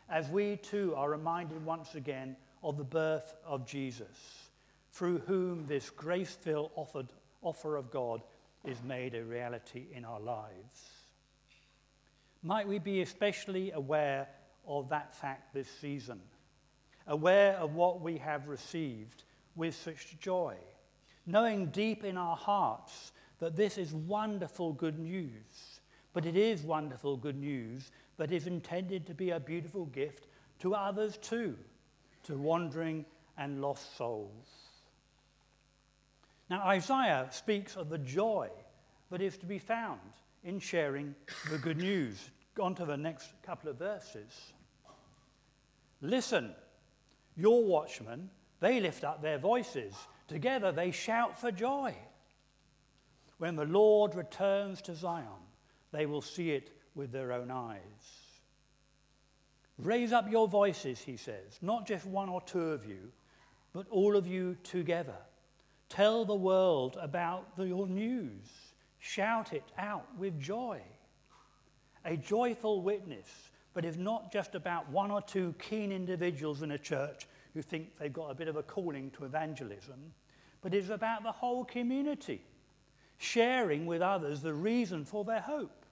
as 0.09 0.29
we 0.29 0.57
too 0.57 0.93
are 0.95 1.09
reminded 1.09 1.63
once 1.65 1.95
again 1.95 2.35
of 2.63 2.77
the 2.77 2.83
birth 2.83 3.33
of 3.45 3.65
Jesus, 3.65 4.49
through 4.91 5.19
whom 5.19 5.65
this 5.67 5.89
grace 5.89 6.33
filled 6.33 6.71
offer 7.41 7.75
of 7.75 7.91
God 7.91 8.21
is 8.65 8.81
made 8.83 9.15
a 9.15 9.23
reality 9.23 9.85
in 9.93 10.03
our 10.05 10.19
lives. 10.19 10.91
Might 12.43 12.67
we 12.67 12.79
be 12.79 13.01
especially 13.01 13.71
aware 13.71 14.27
of 14.67 14.89
that 14.89 15.15
fact 15.15 15.53
this 15.53 15.69
season, 15.81 16.19
aware 17.07 17.53
of 17.53 17.75
what 17.75 18.01
we 18.01 18.17
have 18.17 18.47
received 18.47 19.23
with 19.55 19.75
such 19.75 20.19
joy, 20.19 20.55
knowing 21.25 21.67
deep 21.67 22.03
in 22.03 22.17
our 22.17 22.35
hearts 22.35 23.11
that 23.39 23.55
this 23.55 23.77
is 23.77 23.93
wonderful 23.93 24.73
good 24.73 24.99
news. 24.99 25.79
But 26.13 26.25
it 26.25 26.35
is 26.35 26.63
wonderful 26.63 27.17
good 27.17 27.37
news 27.37 27.91
that 28.17 28.31
is 28.31 28.47
intended 28.47 29.05
to 29.07 29.13
be 29.13 29.31
a 29.31 29.39
beautiful 29.39 29.85
gift 29.85 30.27
to 30.59 30.73
others 30.73 31.17
too, 31.17 31.55
to 32.23 32.35
wandering 32.35 33.05
and 33.37 33.61
lost 33.61 33.95
souls. 33.97 34.47
Now, 36.49 36.65
Isaiah 36.65 37.27
speaks 37.29 37.75
of 37.75 37.89
the 37.89 37.97
joy 37.97 38.49
that 39.11 39.21
is 39.21 39.37
to 39.37 39.45
be 39.45 39.59
found 39.59 39.99
in 40.43 40.59
sharing 40.59 41.13
the 41.51 41.57
good 41.57 41.77
news. 41.77 42.29
On 42.59 42.73
to 42.73 42.85
the 42.85 42.97
next 42.97 43.33
couple 43.43 43.69
of 43.69 43.77
verses. 43.77 44.53
Listen, 46.01 46.55
your 47.35 47.63
watchmen, 47.63 48.31
they 48.59 48.79
lift 48.79 49.03
up 49.03 49.21
their 49.21 49.37
voices. 49.37 49.93
Together 50.27 50.71
they 50.71 50.89
shout 50.89 51.39
for 51.39 51.51
joy. 51.51 51.93
When 53.37 53.55
the 53.55 53.65
Lord 53.65 54.15
returns 54.15 54.81
to 54.83 54.95
Zion, 54.95 55.25
they 55.91 56.05
will 56.05 56.21
see 56.21 56.51
it 56.51 56.71
with 56.95 57.11
their 57.11 57.31
own 57.31 57.51
eyes. 57.51 57.81
Raise 59.77 60.11
up 60.11 60.29
your 60.29 60.47
voices, 60.47 60.99
he 60.99 61.17
says, 61.17 61.59
not 61.61 61.85
just 61.85 62.05
one 62.05 62.29
or 62.29 62.41
two 62.41 62.71
of 62.71 62.85
you, 62.85 63.11
but 63.73 63.85
all 63.91 64.15
of 64.15 64.25
you 64.25 64.57
together. 64.63 65.17
Tell 65.87 66.25
the 66.25 66.35
world 66.35 66.97
about 66.99 67.55
the, 67.55 67.67
your 67.67 67.87
news. 67.87 68.73
Shout 68.97 69.53
it 69.53 69.63
out 69.77 70.07
with 70.17 70.39
joy. 70.39 70.81
A 72.05 72.17
joyful 72.17 72.81
witness, 72.81 73.27
but 73.75 73.85
it's 73.85 73.97
not 73.97 74.31
just 74.31 74.55
about 74.55 74.89
one 74.89 75.11
or 75.11 75.21
two 75.21 75.53
keen 75.59 75.91
individuals 75.91 76.63
in 76.63 76.71
a 76.71 76.77
church 76.79 77.27
who 77.53 77.61
think 77.61 77.97
they've 77.97 78.11
got 78.11 78.31
a 78.31 78.35
bit 78.35 78.47
of 78.47 78.55
a 78.55 78.63
calling 78.63 79.11
to 79.11 79.25
evangelism, 79.25 80.11
but 80.61 80.73
it's 80.73 80.89
about 80.89 81.21
the 81.21 81.31
whole 81.31 81.63
community 81.63 82.41
sharing 83.17 83.85
with 83.85 84.01
others 84.01 84.41
the 84.41 84.53
reason 84.53 85.05
for 85.05 85.23
their 85.23 85.41
hope. 85.41 85.85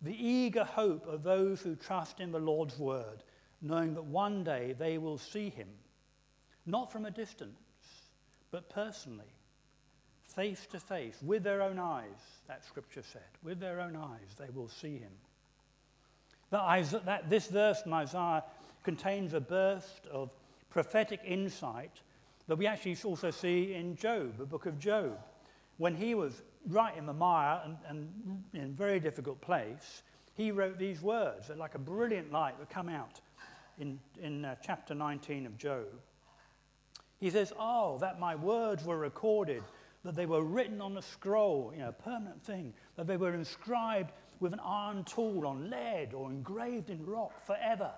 The 0.00 0.16
eager 0.16 0.64
hope 0.64 1.06
of 1.06 1.22
those 1.22 1.60
who 1.60 1.76
trust 1.76 2.18
in 2.18 2.32
the 2.32 2.40
Lord's 2.40 2.78
word, 2.78 3.22
knowing 3.60 3.94
that 3.94 4.04
one 4.04 4.42
day 4.42 4.74
they 4.76 4.98
will 4.98 5.18
see 5.18 5.48
him, 5.48 5.68
not 6.66 6.90
from 6.90 7.06
a 7.06 7.10
distance, 7.10 7.56
but 8.50 8.68
personally, 8.68 9.32
face 10.26 10.66
to 10.72 10.80
face, 10.80 11.18
with 11.22 11.42
their 11.44 11.62
own 11.62 11.78
eyes, 11.78 12.40
that 12.48 12.64
scripture 12.64 13.02
said. 13.02 13.22
With 13.42 13.60
their 13.60 13.80
own 13.80 13.94
eyes, 13.94 14.34
they 14.38 14.50
will 14.52 14.68
see 14.68 14.98
him. 14.98 15.12
That, 16.50 17.30
this 17.30 17.46
verse 17.46 17.82
from 17.82 17.94
Isaiah 17.94 18.44
contains 18.82 19.34
a 19.34 19.40
burst 19.40 20.06
of 20.10 20.30
prophetic 20.68 21.20
insight 21.24 22.00
that 22.52 22.58
we 22.58 22.66
actually 22.66 22.94
also 23.04 23.30
see 23.30 23.72
in 23.72 23.96
Job, 23.96 24.36
the 24.36 24.44
book 24.44 24.66
of 24.66 24.78
Job. 24.78 25.18
When 25.78 25.96
he 25.96 26.14
was 26.14 26.42
right 26.68 26.94
in 26.98 27.06
the 27.06 27.12
mire 27.14 27.62
and, 27.64 27.78
and 27.88 28.44
in 28.52 28.64
a 28.64 28.66
very 28.66 29.00
difficult 29.00 29.40
place, 29.40 30.02
he 30.34 30.52
wrote 30.52 30.78
these 30.78 31.00
words 31.00 31.48
that, 31.48 31.56
like 31.56 31.76
a 31.76 31.78
brilliant 31.78 32.30
light, 32.30 32.58
would 32.58 32.68
come 32.68 32.90
out 32.90 33.22
in, 33.78 33.98
in 34.20 34.44
uh, 34.44 34.56
chapter 34.62 34.94
19 34.94 35.46
of 35.46 35.56
Job. 35.56 35.86
He 37.20 37.30
says, 37.30 37.54
Oh, 37.58 37.96
that 38.02 38.20
my 38.20 38.34
words 38.34 38.84
were 38.84 38.98
recorded, 38.98 39.62
that 40.04 40.14
they 40.14 40.26
were 40.26 40.42
written 40.42 40.82
on 40.82 40.98
a 40.98 41.02
scroll, 41.02 41.72
you 41.74 41.80
know, 41.80 41.88
a 41.88 41.92
permanent 41.92 42.44
thing, 42.44 42.74
that 42.96 43.06
they 43.06 43.16
were 43.16 43.32
inscribed 43.32 44.12
with 44.40 44.52
an 44.52 44.60
iron 44.62 45.04
tool 45.04 45.46
on 45.46 45.70
lead 45.70 46.12
or 46.12 46.28
engraved 46.28 46.90
in 46.90 47.02
rock 47.06 47.32
forever. 47.46 47.92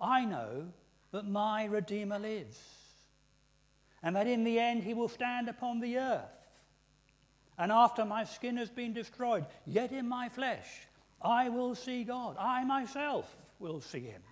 I 0.00 0.24
know 0.24 0.68
that 1.12 1.28
my 1.28 1.66
Redeemer 1.66 2.18
lives 2.18 2.58
and 4.02 4.16
that 4.16 4.26
in 4.26 4.44
the 4.44 4.58
end 4.58 4.82
he 4.82 4.94
will 4.94 5.08
stand 5.08 5.48
upon 5.48 5.80
the 5.80 5.98
earth. 5.98 6.30
And 7.58 7.70
after 7.70 8.04
my 8.04 8.24
skin 8.24 8.56
has 8.56 8.70
been 8.70 8.94
destroyed, 8.94 9.44
yet 9.66 9.92
in 9.92 10.08
my 10.08 10.28
flesh, 10.28 10.66
I 11.20 11.50
will 11.50 11.74
see 11.74 12.04
God. 12.04 12.36
I 12.38 12.64
myself 12.64 13.30
will 13.58 13.80
see 13.80 14.00
him. 14.00 14.22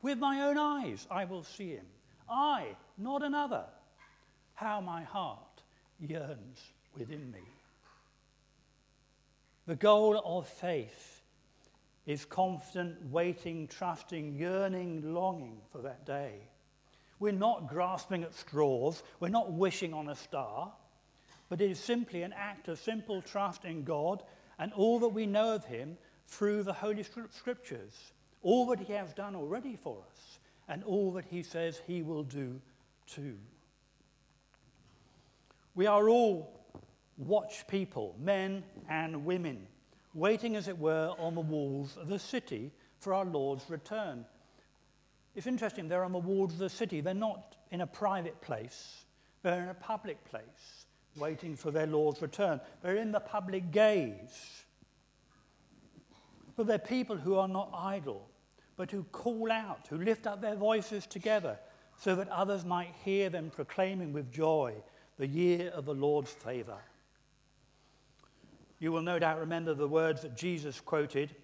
With 0.00 0.18
my 0.18 0.42
own 0.42 0.58
eyes, 0.58 1.06
I 1.10 1.24
will 1.24 1.42
see 1.42 1.70
him. 1.70 1.86
I, 2.28 2.76
not 2.96 3.22
another. 3.22 3.64
How 4.54 4.80
my 4.80 5.02
heart 5.02 5.62
yearns 5.98 6.60
within 6.96 7.30
me. 7.32 7.40
The 9.66 9.76
goal 9.76 10.20
of 10.24 10.48
faith 10.48 11.22
is 12.06 12.24
confident, 12.24 12.96
waiting, 13.10 13.68
trusting, 13.68 14.34
yearning, 14.34 15.14
longing 15.14 15.58
for 15.70 15.78
that 15.78 16.04
day. 16.04 16.34
We're 17.22 17.30
not 17.30 17.68
grasping 17.68 18.24
at 18.24 18.34
straws, 18.34 19.04
we're 19.20 19.28
not 19.28 19.52
wishing 19.52 19.94
on 19.94 20.08
a 20.08 20.14
star, 20.16 20.72
but 21.48 21.60
it 21.60 21.70
is 21.70 21.78
simply 21.78 22.24
an 22.24 22.32
act 22.36 22.66
of 22.66 22.80
simple 22.80 23.22
trust 23.22 23.64
in 23.64 23.84
God 23.84 24.24
and 24.58 24.72
all 24.72 24.98
that 24.98 25.10
we 25.10 25.26
know 25.26 25.54
of 25.54 25.64
Him 25.64 25.96
through 26.26 26.64
the 26.64 26.72
Holy 26.72 27.04
Scriptures, 27.04 28.12
all 28.42 28.66
that 28.66 28.80
He 28.80 28.92
has 28.94 29.12
done 29.12 29.36
already 29.36 29.76
for 29.76 29.98
us, 30.10 30.40
and 30.66 30.82
all 30.82 31.12
that 31.12 31.24
He 31.24 31.44
says 31.44 31.80
He 31.86 32.02
will 32.02 32.24
do 32.24 32.60
too. 33.06 33.38
We 35.76 35.86
are 35.86 36.08
all 36.08 36.60
watch 37.18 37.68
people, 37.68 38.16
men 38.18 38.64
and 38.88 39.24
women, 39.24 39.68
waiting, 40.12 40.56
as 40.56 40.66
it 40.66 40.76
were, 40.76 41.14
on 41.20 41.36
the 41.36 41.40
walls 41.40 41.96
of 41.96 42.08
the 42.08 42.18
city 42.18 42.72
for 42.98 43.14
our 43.14 43.24
Lord's 43.24 43.70
return. 43.70 44.24
It's 45.34 45.46
interesting, 45.46 45.88
they're 45.88 46.04
on 46.04 46.12
the 46.12 46.18
walls 46.18 46.52
of 46.52 46.58
the 46.58 46.68
city. 46.68 47.00
They're 47.00 47.14
not 47.14 47.56
in 47.70 47.80
a 47.80 47.86
private 47.86 48.40
place, 48.40 49.04
they're 49.42 49.62
in 49.62 49.68
a 49.68 49.74
public 49.74 50.22
place, 50.24 50.86
waiting 51.16 51.56
for 51.56 51.70
their 51.70 51.86
Lord's 51.86 52.20
return. 52.20 52.60
They're 52.82 52.96
in 52.96 53.12
the 53.12 53.20
public 53.20 53.70
gaze. 53.70 54.64
But 56.54 56.66
they're 56.66 56.78
people 56.78 57.16
who 57.16 57.36
are 57.36 57.48
not 57.48 57.70
idle, 57.74 58.28
but 58.76 58.90
who 58.90 59.04
call 59.04 59.50
out, 59.50 59.86
who 59.88 59.96
lift 59.96 60.26
up 60.26 60.42
their 60.42 60.54
voices 60.54 61.06
together, 61.06 61.58
so 61.98 62.14
that 62.16 62.28
others 62.28 62.64
might 62.64 62.94
hear 63.04 63.30
them 63.30 63.50
proclaiming 63.50 64.12
with 64.12 64.30
joy 64.30 64.74
the 65.18 65.26
year 65.26 65.70
of 65.70 65.86
the 65.86 65.94
Lord's 65.94 66.30
favor. 66.30 66.78
You 68.78 68.92
will 68.92 69.02
no 69.02 69.18
doubt 69.18 69.38
remember 69.38 69.72
the 69.72 69.88
words 69.88 70.22
that 70.22 70.36
Jesus 70.36 70.80
quoted 70.80 71.34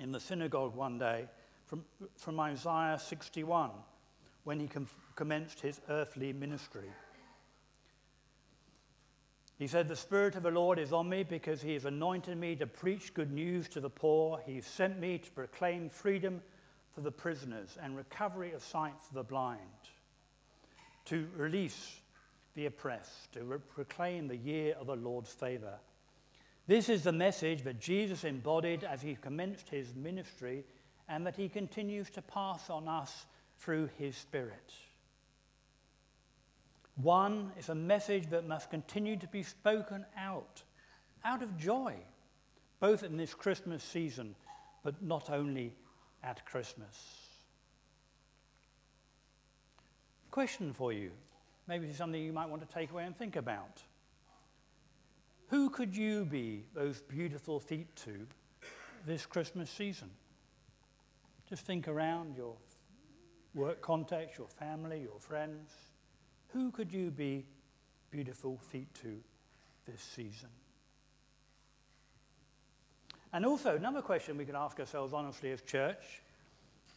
in 0.00 0.10
the 0.10 0.20
synagogue 0.20 0.74
one 0.74 0.98
day 0.98 1.26
from, 1.66 1.84
from 2.16 2.40
Isaiah 2.40 2.98
61 2.98 3.70
when 4.44 4.60
he 4.60 4.68
com- 4.68 4.88
commenced 5.16 5.60
his 5.60 5.80
earthly 5.88 6.32
ministry. 6.32 6.90
He 9.58 9.66
said, 9.66 9.88
The 9.88 9.96
Spirit 9.96 10.36
of 10.36 10.42
the 10.42 10.50
Lord 10.50 10.78
is 10.78 10.92
on 10.92 11.08
me 11.08 11.22
because 11.22 11.62
he 11.62 11.72
has 11.74 11.86
anointed 11.86 12.36
me 12.36 12.56
to 12.56 12.66
preach 12.66 13.14
good 13.14 13.32
news 13.32 13.68
to 13.70 13.80
the 13.80 13.90
poor. 13.90 14.40
He 14.46 14.60
sent 14.60 15.00
me 15.00 15.18
to 15.18 15.30
proclaim 15.30 15.88
freedom 15.88 16.42
for 16.94 17.00
the 17.00 17.10
prisoners 17.10 17.76
and 17.82 17.96
recovery 17.96 18.52
of 18.52 18.62
sight 18.62 18.94
for 19.00 19.14
the 19.14 19.22
blind, 19.22 19.60
to 21.06 21.26
release 21.36 22.00
the 22.54 22.66
oppressed, 22.66 23.32
to 23.32 23.44
re- 23.44 23.58
proclaim 23.74 24.28
the 24.28 24.36
year 24.36 24.74
of 24.78 24.86
the 24.86 24.96
Lord's 24.96 25.32
favor. 25.32 25.74
This 26.66 26.88
is 26.88 27.04
the 27.04 27.12
message 27.12 27.62
that 27.62 27.80
Jesus 27.80 28.24
embodied 28.24 28.84
as 28.84 29.02
he 29.02 29.14
commenced 29.14 29.68
his 29.68 29.94
ministry 29.94 30.64
and 31.08 31.26
that 31.26 31.36
he 31.36 31.48
continues 31.48 32.10
to 32.10 32.22
pass 32.22 32.68
on 32.70 32.88
us 32.88 33.26
through 33.58 33.88
his 33.98 34.16
Spirit. 34.16 34.72
One 36.96 37.52
is 37.58 37.68
a 37.68 37.74
message 37.74 38.30
that 38.30 38.48
must 38.48 38.70
continue 38.70 39.16
to 39.16 39.28
be 39.28 39.42
spoken 39.42 40.06
out, 40.16 40.62
out 41.24 41.42
of 41.42 41.56
joy, 41.58 41.94
both 42.80 43.02
in 43.02 43.16
this 43.16 43.34
Christmas 43.34 43.84
season, 43.84 44.34
but 44.82 45.02
not 45.02 45.30
only 45.30 45.74
at 46.22 46.44
Christmas. 46.46 46.96
Question 50.30 50.72
for 50.72 50.92
you. 50.92 51.10
Maybe 51.66 51.86
it's 51.86 51.98
something 51.98 52.22
you 52.22 52.32
might 52.32 52.48
want 52.48 52.66
to 52.66 52.74
take 52.74 52.90
away 52.90 53.04
and 53.04 53.16
think 53.16 53.36
about. 53.36 53.82
Who 55.48 55.70
could 55.70 55.96
you 55.96 56.24
be 56.24 56.64
those 56.74 57.00
beautiful 57.02 57.60
feet 57.60 57.94
to 58.04 58.26
this 59.06 59.26
Christmas 59.26 59.70
season? 59.70 60.10
Just 61.48 61.64
think 61.64 61.86
around 61.86 62.36
your 62.36 62.56
work 63.54 63.80
context, 63.80 64.38
your 64.38 64.48
family, 64.48 65.00
your 65.00 65.20
friends. 65.20 65.70
Who 66.48 66.70
could 66.70 66.92
you 66.92 67.10
be 67.10 67.46
beautiful 68.10 68.58
feet 68.70 68.92
to 69.02 69.16
this 69.86 70.00
season? 70.00 70.48
And 73.32 73.44
also, 73.44 73.76
another 73.76 74.02
question 74.02 74.36
we 74.36 74.44
can 74.44 74.56
ask 74.56 74.80
ourselves 74.80 75.12
honestly 75.12 75.50
as 75.52 75.60
church 75.62 76.22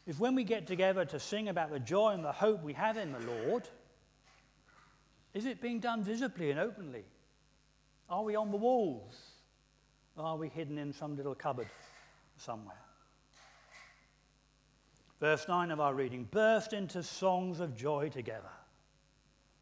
is 0.08 0.20
when 0.20 0.36
we 0.36 0.44
get 0.44 0.68
together 0.68 1.06
to 1.06 1.20
sing 1.20 1.50
about 1.50 1.72
the 1.72 1.80
joy 1.80 2.12
and 2.12 2.24
the 2.24 2.32
hope 2.32 2.64
we 2.64 2.74
have 2.74 2.98
in 2.98 3.12
the 3.12 3.20
Lord, 3.20 3.68
is 5.34 5.46
it 5.46 5.62
being 5.62 5.80
done 5.80 6.04
visibly 6.04 6.50
and 6.50 6.60
openly? 6.60 7.04
Are 8.10 8.24
we 8.24 8.36
on 8.36 8.52
the 8.52 8.58
walls? 8.58 9.16
Or 10.18 10.26
are 10.26 10.38
we 10.38 10.50
hidden 10.50 10.78
in 10.78 10.94
some 10.94 11.16
little 11.16 11.36
cupboard 11.36 11.70
somewhere? 12.38 12.89
Verse 15.20 15.48
9 15.48 15.72
of 15.72 15.80
our 15.80 15.94
reading 15.94 16.28
burst 16.32 16.74
into 16.74 17.04
songs 17.04 17.60
of 17.60 17.76
joy 17.76 18.10
together. 18.10 18.50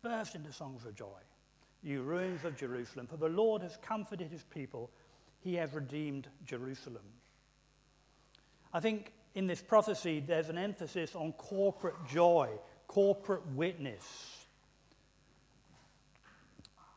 Burst 0.04 0.36
into 0.36 0.54
songs 0.54 0.86
of 0.86 0.96
joy, 0.96 1.20
you 1.82 2.04
ruins 2.04 2.46
of 2.46 2.56
Jerusalem, 2.56 3.08
for 3.08 3.17
the 3.17 3.30
Lord 3.30 3.63
has 3.63 3.78
comforted 3.82 4.32
his 4.32 4.43
people, 4.43 4.91
he 5.39 5.56
has 5.56 5.74
redeemed 5.74 6.28
Jerusalem. 6.46 7.04
I 8.74 8.80
think 8.80 9.13
in 9.34 9.48
this 9.48 9.62
prophecy 9.62 10.24
there's 10.26 10.50
an 10.50 10.58
emphasis 10.58 11.15
on 11.15 11.32
corporate 11.34 11.96
joy, 12.08 12.50
corporate 12.88 13.46
witness. 13.54 14.46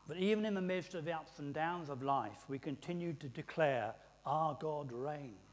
But 0.06 0.18
even 0.18 0.44
in 0.44 0.54
the 0.54 0.60
midst 0.60 0.94
of 0.94 1.04
the 1.04 1.12
ups 1.12 1.38
and 1.38 1.54
downs 1.54 1.88
of 1.88 2.02
life, 2.02 2.44
we 2.48 2.58
continue 2.58 3.12
to 3.14 3.28
declare, 3.28 3.94
Our 4.26 4.56
God 4.60 4.90
reigns. 4.92 5.49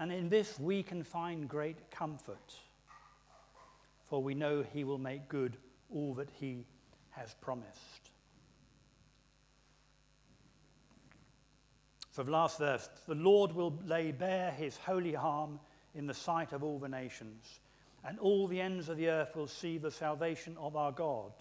And 0.00 0.10
in 0.10 0.30
this 0.30 0.58
we 0.58 0.82
can 0.82 1.04
find 1.04 1.46
great 1.46 1.90
comfort, 1.90 2.54
for 4.08 4.22
we 4.22 4.34
know 4.34 4.64
He 4.72 4.82
will 4.82 4.98
make 4.98 5.28
good 5.28 5.58
all 5.94 6.14
that 6.14 6.30
He 6.40 6.64
has 7.10 7.34
promised. 7.34 8.10
So, 12.12 12.22
the 12.22 12.30
last 12.30 12.58
verse 12.58 12.88
the 13.06 13.14
Lord 13.14 13.52
will 13.52 13.78
lay 13.84 14.10
bare 14.10 14.50
His 14.52 14.78
holy 14.78 15.14
arm 15.14 15.60
in 15.94 16.06
the 16.06 16.14
sight 16.14 16.52
of 16.52 16.64
all 16.64 16.78
the 16.78 16.88
nations, 16.88 17.60
and 18.02 18.18
all 18.18 18.46
the 18.46 18.60
ends 18.60 18.88
of 18.88 18.96
the 18.96 19.10
earth 19.10 19.36
will 19.36 19.48
see 19.48 19.76
the 19.76 19.90
salvation 19.90 20.56
of 20.58 20.76
our 20.76 20.92
God. 20.92 21.32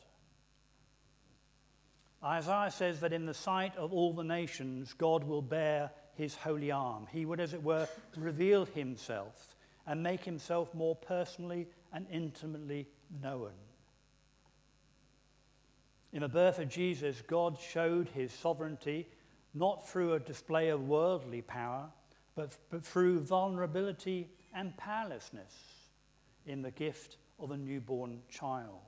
Isaiah 2.21 2.71
says 2.71 2.99
that 2.99 3.13
in 3.13 3.25
the 3.25 3.33
sight 3.33 3.77
of 3.77 3.93
all 3.93 4.11
the 4.11 4.23
nations, 4.23 4.93
God 4.97 5.23
will 5.23 5.41
bear 5.41 5.91
his 6.19 6.35
holy 6.35 6.69
arm. 6.69 7.07
He 7.11 7.25
would, 7.25 7.39
as 7.39 7.53
it 7.53 7.63
were, 7.63 7.87
reveal 8.17 8.65
himself 8.65 9.55
and 9.87 10.03
make 10.03 10.23
himself 10.23 10.75
more 10.75 10.95
personally 10.95 11.67
and 11.93 12.05
intimately 12.11 12.87
known. 13.23 13.51
In 16.11 16.21
the 16.21 16.27
birth 16.27 16.59
of 16.59 16.67
Jesus, 16.67 17.23
God 17.25 17.57
showed 17.57 18.09
his 18.09 18.33
sovereignty 18.33 19.07
not 19.53 19.87
through 19.87 20.13
a 20.13 20.19
display 20.19 20.69
of 20.69 20.87
worldly 20.87 21.41
power, 21.41 21.87
but, 22.35 22.51
but 22.69 22.83
through 22.83 23.21
vulnerability 23.21 24.29
and 24.53 24.75
powerlessness 24.75 25.53
in 26.45 26.61
the 26.61 26.71
gift 26.71 27.15
of 27.39 27.51
a 27.51 27.57
newborn 27.57 28.19
child. 28.29 28.81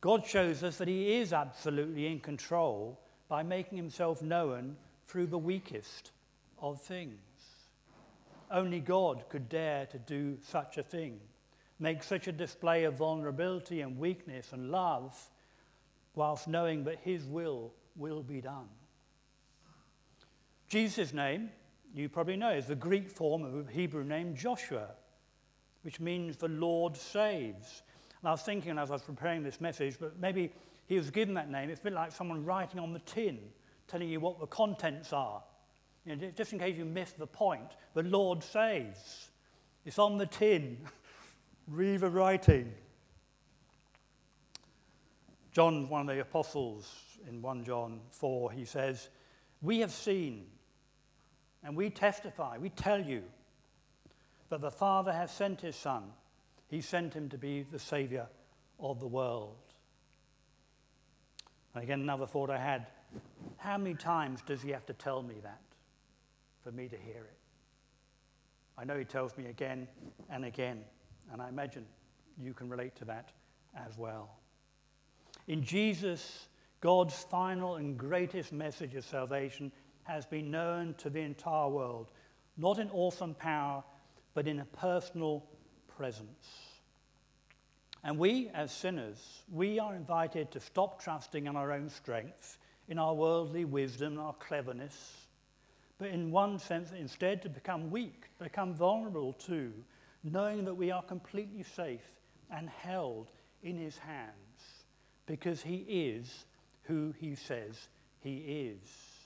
God 0.00 0.24
shows 0.24 0.62
us 0.62 0.78
that 0.78 0.88
He 0.88 1.16
is 1.16 1.32
absolutely 1.32 2.06
in 2.06 2.20
control 2.20 3.00
by 3.28 3.42
making 3.42 3.76
Himself 3.76 4.22
known 4.22 4.76
through 5.06 5.26
the 5.26 5.38
weakest 5.38 6.10
of 6.60 6.80
things. 6.80 7.20
Only 8.50 8.80
God 8.80 9.24
could 9.28 9.48
dare 9.48 9.86
to 9.86 9.98
do 9.98 10.38
such 10.42 10.78
a 10.78 10.82
thing, 10.82 11.20
make 11.78 12.02
such 12.02 12.28
a 12.28 12.32
display 12.32 12.84
of 12.84 12.94
vulnerability 12.94 13.80
and 13.80 13.98
weakness 13.98 14.52
and 14.52 14.70
love, 14.70 15.16
whilst 16.14 16.48
knowing 16.48 16.84
that 16.84 16.98
His 17.00 17.24
will 17.24 17.72
will 17.96 18.22
be 18.22 18.40
done. 18.40 18.68
Jesus' 20.68 21.12
name, 21.12 21.50
you 21.94 22.08
probably 22.08 22.36
know, 22.36 22.50
is 22.50 22.66
the 22.66 22.74
Greek 22.74 23.10
form 23.10 23.44
of 23.44 23.68
a 23.68 23.72
Hebrew 23.72 24.04
name 24.04 24.34
Joshua, 24.34 24.88
which 25.82 26.00
means 26.00 26.36
the 26.36 26.48
Lord 26.48 26.96
saves. 26.96 27.82
And 28.20 28.28
I 28.28 28.32
was 28.32 28.42
thinking 28.42 28.78
as 28.78 28.90
I 28.90 28.94
was 28.94 29.02
preparing 29.02 29.42
this 29.42 29.60
message, 29.60 29.96
but 30.00 30.18
maybe 30.18 30.52
he 30.86 30.96
was 30.96 31.10
given 31.10 31.34
that 31.34 31.50
name. 31.50 31.70
It's 31.70 31.80
a 31.80 31.84
bit 31.84 31.92
like 31.92 32.12
someone 32.12 32.44
writing 32.44 32.80
on 32.80 32.92
the 32.92 32.98
tin, 33.00 33.38
telling 33.88 34.08
you 34.08 34.20
what 34.20 34.40
the 34.40 34.46
contents 34.46 35.12
are. 35.12 35.42
You 36.04 36.16
know, 36.16 36.30
just 36.36 36.52
in 36.52 36.58
case 36.58 36.76
you 36.76 36.84
miss 36.84 37.12
the 37.12 37.26
point, 37.26 37.72
the 37.94 38.02
Lord 38.02 38.42
saves. 38.42 39.30
It's 39.84 39.98
on 39.98 40.18
the 40.18 40.26
tin. 40.26 40.78
Read 41.68 42.00
the 42.00 42.10
writing. 42.10 42.72
John, 45.52 45.88
one 45.88 46.02
of 46.02 46.14
the 46.14 46.20
apostles 46.20 46.92
in 47.28 47.42
1 47.42 47.64
John 47.64 48.00
4, 48.10 48.52
he 48.52 48.64
says, 48.64 49.08
We 49.62 49.80
have 49.80 49.92
seen 49.92 50.46
and 51.64 51.74
we 51.74 51.90
testify, 51.90 52.58
we 52.58 52.68
tell 52.68 53.02
you 53.02 53.22
that 54.50 54.60
the 54.60 54.70
Father 54.70 55.12
has 55.12 55.32
sent 55.32 55.62
his 55.62 55.74
Son 55.74 56.04
he 56.68 56.80
sent 56.80 57.14
him 57.14 57.28
to 57.28 57.38
be 57.38 57.62
the 57.62 57.78
Savior 57.78 58.26
of 58.80 59.00
the 59.00 59.06
world. 59.06 59.56
And 61.74 61.84
again, 61.84 62.00
another 62.00 62.26
thought 62.26 62.50
I 62.50 62.58
had 62.58 62.86
how 63.56 63.78
many 63.78 63.94
times 63.94 64.40
does 64.46 64.62
he 64.62 64.70
have 64.70 64.86
to 64.86 64.92
tell 64.92 65.22
me 65.22 65.36
that 65.42 65.60
for 66.66 66.72
me 66.72 66.88
to 66.88 66.96
hear 66.96 67.22
it. 67.22 67.38
I 68.76 68.84
know 68.84 68.98
He 68.98 69.04
tells 69.04 69.36
me 69.36 69.46
again 69.46 69.86
and 70.28 70.44
again, 70.44 70.82
and 71.32 71.40
I 71.40 71.48
imagine 71.48 71.86
you 72.42 72.52
can 72.52 72.68
relate 72.68 72.96
to 72.96 73.04
that 73.04 73.30
as 73.76 73.96
well. 73.96 74.30
In 75.46 75.62
Jesus, 75.62 76.48
God's 76.80 77.14
final 77.14 77.76
and 77.76 77.96
greatest 77.96 78.52
message 78.52 78.96
of 78.96 79.04
salvation 79.04 79.70
has 80.02 80.26
been 80.26 80.50
known 80.50 80.94
to 80.98 81.08
the 81.08 81.20
entire 81.20 81.68
world, 81.68 82.10
not 82.56 82.80
in 82.80 82.90
awesome 82.90 83.34
power, 83.34 83.84
but 84.34 84.48
in 84.48 84.58
a 84.58 84.64
personal 84.64 85.44
presence. 85.96 86.48
And 88.02 88.18
we, 88.18 88.50
as 88.54 88.72
sinners, 88.72 89.42
we 89.52 89.78
are 89.78 89.94
invited 89.94 90.50
to 90.50 90.58
stop 90.58 91.00
trusting 91.00 91.46
in 91.46 91.54
our 91.54 91.70
own 91.70 91.88
strength, 91.88 92.58
in 92.88 92.98
our 92.98 93.14
worldly 93.14 93.64
wisdom, 93.64 94.18
our 94.18 94.34
cleverness, 94.34 95.26
but 95.98 96.08
in 96.08 96.30
one 96.30 96.58
sense, 96.58 96.92
instead, 96.92 97.42
to 97.42 97.48
become 97.48 97.90
weak, 97.90 98.24
become 98.38 98.74
vulnerable 98.74 99.32
to, 99.32 99.72
knowing 100.22 100.64
that 100.64 100.74
we 100.74 100.90
are 100.90 101.02
completely 101.02 101.62
safe 101.62 102.20
and 102.50 102.68
held 102.68 103.30
in 103.62 103.78
His 103.78 103.96
hands 103.96 104.84
because 105.26 105.62
He 105.62 105.76
is 105.88 106.44
who 106.82 107.14
He 107.18 107.34
says 107.34 107.88
He 108.20 108.36
is. 108.72 109.16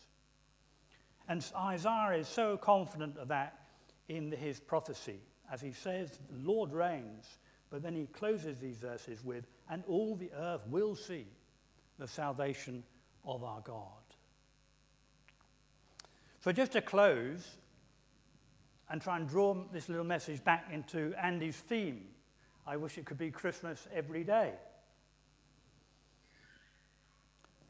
And 1.28 1.44
Isaiah 1.56 2.18
is 2.18 2.28
so 2.28 2.56
confident 2.56 3.16
of 3.16 3.28
that 3.28 3.60
in 4.08 4.32
his 4.32 4.58
prophecy, 4.58 5.20
as 5.52 5.60
he 5.60 5.70
says, 5.70 6.18
The 6.28 6.50
Lord 6.50 6.72
reigns, 6.72 7.38
but 7.70 7.82
then 7.82 7.94
he 7.94 8.06
closes 8.06 8.58
these 8.58 8.78
verses 8.78 9.24
with, 9.24 9.46
And 9.70 9.84
all 9.86 10.16
the 10.16 10.32
earth 10.36 10.66
will 10.66 10.96
see 10.96 11.26
the 11.98 12.08
salvation 12.08 12.82
of 13.24 13.44
our 13.44 13.60
God. 13.60 13.86
So, 16.42 16.52
just 16.52 16.72
to 16.72 16.80
close 16.80 17.56
and 18.88 19.00
try 19.00 19.16
and 19.16 19.28
draw 19.28 19.54
this 19.72 19.88
little 19.88 20.04
message 20.04 20.42
back 20.42 20.66
into 20.72 21.12
Andy's 21.22 21.56
theme, 21.56 22.06
I 22.66 22.76
wish 22.76 22.98
it 22.98 23.04
could 23.04 23.18
be 23.18 23.30
Christmas 23.30 23.86
every 23.94 24.24
day. 24.24 24.52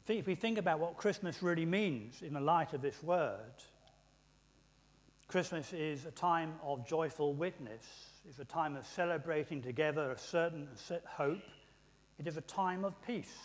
If 0.08 0.26
we 0.26 0.34
think 0.34 0.58
about 0.58 0.80
what 0.80 0.96
Christmas 0.96 1.40
really 1.40 1.66
means 1.66 2.22
in 2.22 2.34
the 2.34 2.40
light 2.40 2.72
of 2.72 2.82
this 2.82 3.00
word, 3.00 3.62
Christmas 5.28 5.72
is 5.72 6.04
a 6.04 6.10
time 6.10 6.54
of 6.64 6.84
joyful 6.84 7.32
witness. 7.32 7.84
It's 8.28 8.40
a 8.40 8.44
time 8.44 8.74
of 8.74 8.84
celebrating 8.84 9.62
together 9.62 10.10
a 10.10 10.18
certain 10.18 10.66
hope. 11.06 11.38
It 12.18 12.26
is 12.26 12.36
a 12.36 12.40
time 12.40 12.84
of 12.84 13.00
peace 13.02 13.36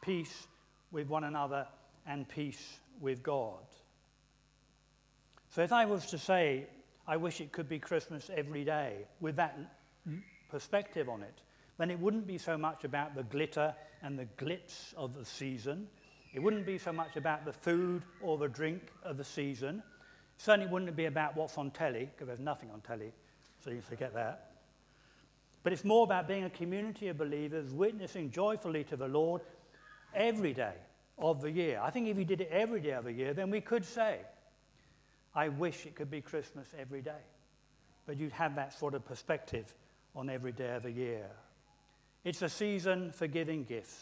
peace 0.00 0.46
with 0.90 1.08
one 1.08 1.24
another 1.24 1.66
and 2.06 2.28
peace 2.28 2.80
with 3.00 3.22
God. 3.22 3.64
So, 5.50 5.62
if 5.62 5.72
I 5.72 5.86
was 5.86 6.06
to 6.06 6.18
say, 6.18 6.66
I 7.06 7.16
wish 7.16 7.40
it 7.40 7.52
could 7.52 7.68
be 7.68 7.78
Christmas 7.78 8.30
every 8.34 8.64
day 8.64 9.06
with 9.20 9.36
that 9.36 9.58
perspective 10.50 11.08
on 11.08 11.22
it, 11.22 11.40
then 11.78 11.90
it 11.90 11.98
wouldn't 11.98 12.26
be 12.26 12.38
so 12.38 12.58
much 12.58 12.84
about 12.84 13.14
the 13.14 13.22
glitter 13.22 13.74
and 14.02 14.18
the 14.18 14.26
glitz 14.36 14.94
of 14.94 15.14
the 15.14 15.24
season. 15.24 15.86
It 16.34 16.40
wouldn't 16.40 16.66
be 16.66 16.78
so 16.78 16.92
much 16.92 17.16
about 17.16 17.44
the 17.44 17.52
food 17.52 18.02
or 18.20 18.36
the 18.36 18.48
drink 18.48 18.82
of 19.02 19.16
the 19.16 19.24
season. 19.24 19.82
Certainly 20.36 20.70
wouldn't 20.70 20.94
be 20.96 21.06
about 21.06 21.36
what's 21.36 21.56
on 21.56 21.70
telly, 21.70 22.10
because 22.12 22.26
there's 22.26 22.40
nothing 22.40 22.70
on 22.70 22.80
telly, 22.80 23.12
so 23.64 23.70
you 23.70 23.80
forget 23.80 24.12
that. 24.14 24.52
But 25.62 25.72
it's 25.72 25.84
more 25.84 26.04
about 26.04 26.28
being 26.28 26.44
a 26.44 26.50
community 26.50 27.08
of 27.08 27.18
believers 27.18 27.72
witnessing 27.72 28.30
joyfully 28.30 28.84
to 28.84 28.96
the 28.96 29.08
Lord 29.08 29.40
every 30.14 30.52
day 30.52 30.74
of 31.18 31.40
the 31.40 31.50
year. 31.50 31.80
I 31.82 31.90
think 31.90 32.08
if 32.08 32.16
you 32.16 32.24
did 32.24 32.40
it 32.40 32.48
every 32.50 32.80
day 32.80 32.92
of 32.92 33.04
the 33.04 33.12
year, 33.12 33.34
then 33.34 33.50
we 33.50 33.60
could 33.60 33.84
say, 33.84 34.18
I 35.34 35.48
wish 35.48 35.86
it 35.86 35.94
could 35.94 36.10
be 36.10 36.20
Christmas 36.20 36.68
every 36.78 37.02
day. 37.02 37.22
But 38.06 38.16
you'd 38.16 38.32
have 38.32 38.54
that 38.56 38.78
sort 38.78 38.94
of 38.94 39.04
perspective 39.04 39.74
on 40.14 40.30
every 40.30 40.52
day 40.52 40.74
of 40.74 40.82
the 40.82 40.90
year. 40.90 41.26
It's 42.24 42.42
a 42.42 42.48
season 42.48 43.12
for 43.12 43.26
giving 43.26 43.64
gifts. 43.64 43.98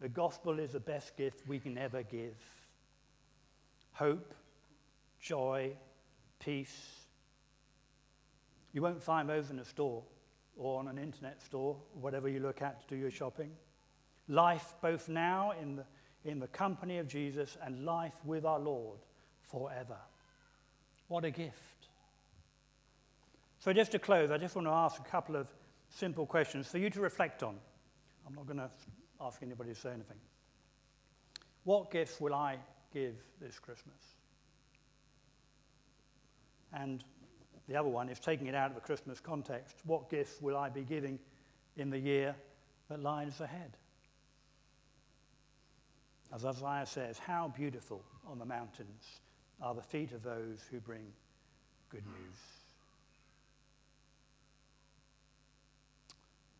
The 0.00 0.08
gospel 0.08 0.58
is 0.58 0.72
the 0.72 0.80
best 0.80 1.16
gift 1.16 1.46
we 1.46 1.58
can 1.58 1.78
ever 1.78 2.02
give. 2.02 2.36
Hope, 3.92 4.34
joy, 5.20 5.72
peace. 6.40 6.96
You 8.72 8.82
won't 8.82 9.02
find 9.02 9.28
those 9.28 9.50
in 9.50 9.58
a 9.58 9.64
store 9.64 10.02
or 10.56 10.78
on 10.78 10.88
an 10.88 10.98
internet 10.98 11.42
store, 11.42 11.76
whatever 11.94 12.28
you 12.28 12.40
look 12.40 12.62
at 12.62 12.80
to 12.80 12.94
do 12.94 13.00
your 13.00 13.10
shopping. 13.10 13.50
Life 14.28 14.74
both 14.80 15.08
now 15.08 15.52
in 15.60 15.76
the, 15.76 15.84
in 16.24 16.38
the 16.38 16.46
company 16.48 16.98
of 16.98 17.08
Jesus 17.08 17.56
and 17.64 17.84
life 17.84 18.14
with 18.24 18.44
our 18.44 18.58
Lord 18.58 18.98
forever. 19.42 19.98
What 21.08 21.24
a 21.24 21.30
gift. 21.30 21.88
So, 23.58 23.72
just 23.72 23.92
to 23.92 23.98
close, 23.98 24.30
I 24.30 24.38
just 24.38 24.56
want 24.56 24.66
to 24.66 24.72
ask 24.72 25.00
a 25.00 25.04
couple 25.04 25.36
of 25.36 25.52
simple 25.88 26.26
questions 26.26 26.68
for 26.68 26.78
you 26.78 26.90
to 26.90 27.00
reflect 27.00 27.42
on. 27.42 27.56
I'm 28.26 28.34
not 28.34 28.46
going 28.46 28.58
to 28.58 28.70
ask 29.20 29.42
anybody 29.42 29.74
to 29.74 29.80
say 29.80 29.90
anything. 29.90 30.16
What 31.64 31.90
gifts 31.90 32.20
will 32.20 32.34
I 32.34 32.56
give 32.92 33.14
this 33.40 33.58
Christmas? 33.58 33.94
And 36.72 37.04
the 37.68 37.76
other 37.76 37.88
one 37.88 38.08
is 38.08 38.18
taking 38.18 38.46
it 38.46 38.54
out 38.54 38.70
of 38.70 38.76
a 38.76 38.80
Christmas 38.80 39.20
context. 39.20 39.76
What 39.84 40.10
gifts 40.10 40.40
will 40.40 40.56
I 40.56 40.68
be 40.68 40.82
giving 40.82 41.18
in 41.76 41.90
the 41.90 41.98
year 41.98 42.34
that 42.88 43.00
lies 43.00 43.40
ahead? 43.40 43.76
As 46.34 46.46
Isaiah 46.46 46.86
says, 46.86 47.18
how 47.18 47.52
beautiful 47.54 48.02
on 48.26 48.38
the 48.38 48.46
mountains 48.46 49.20
are 49.60 49.74
the 49.74 49.82
feet 49.82 50.12
of 50.12 50.22
those 50.22 50.60
who 50.70 50.80
bring 50.80 51.04
good 51.90 52.02
hmm. 52.02 52.12
news. 52.12 52.38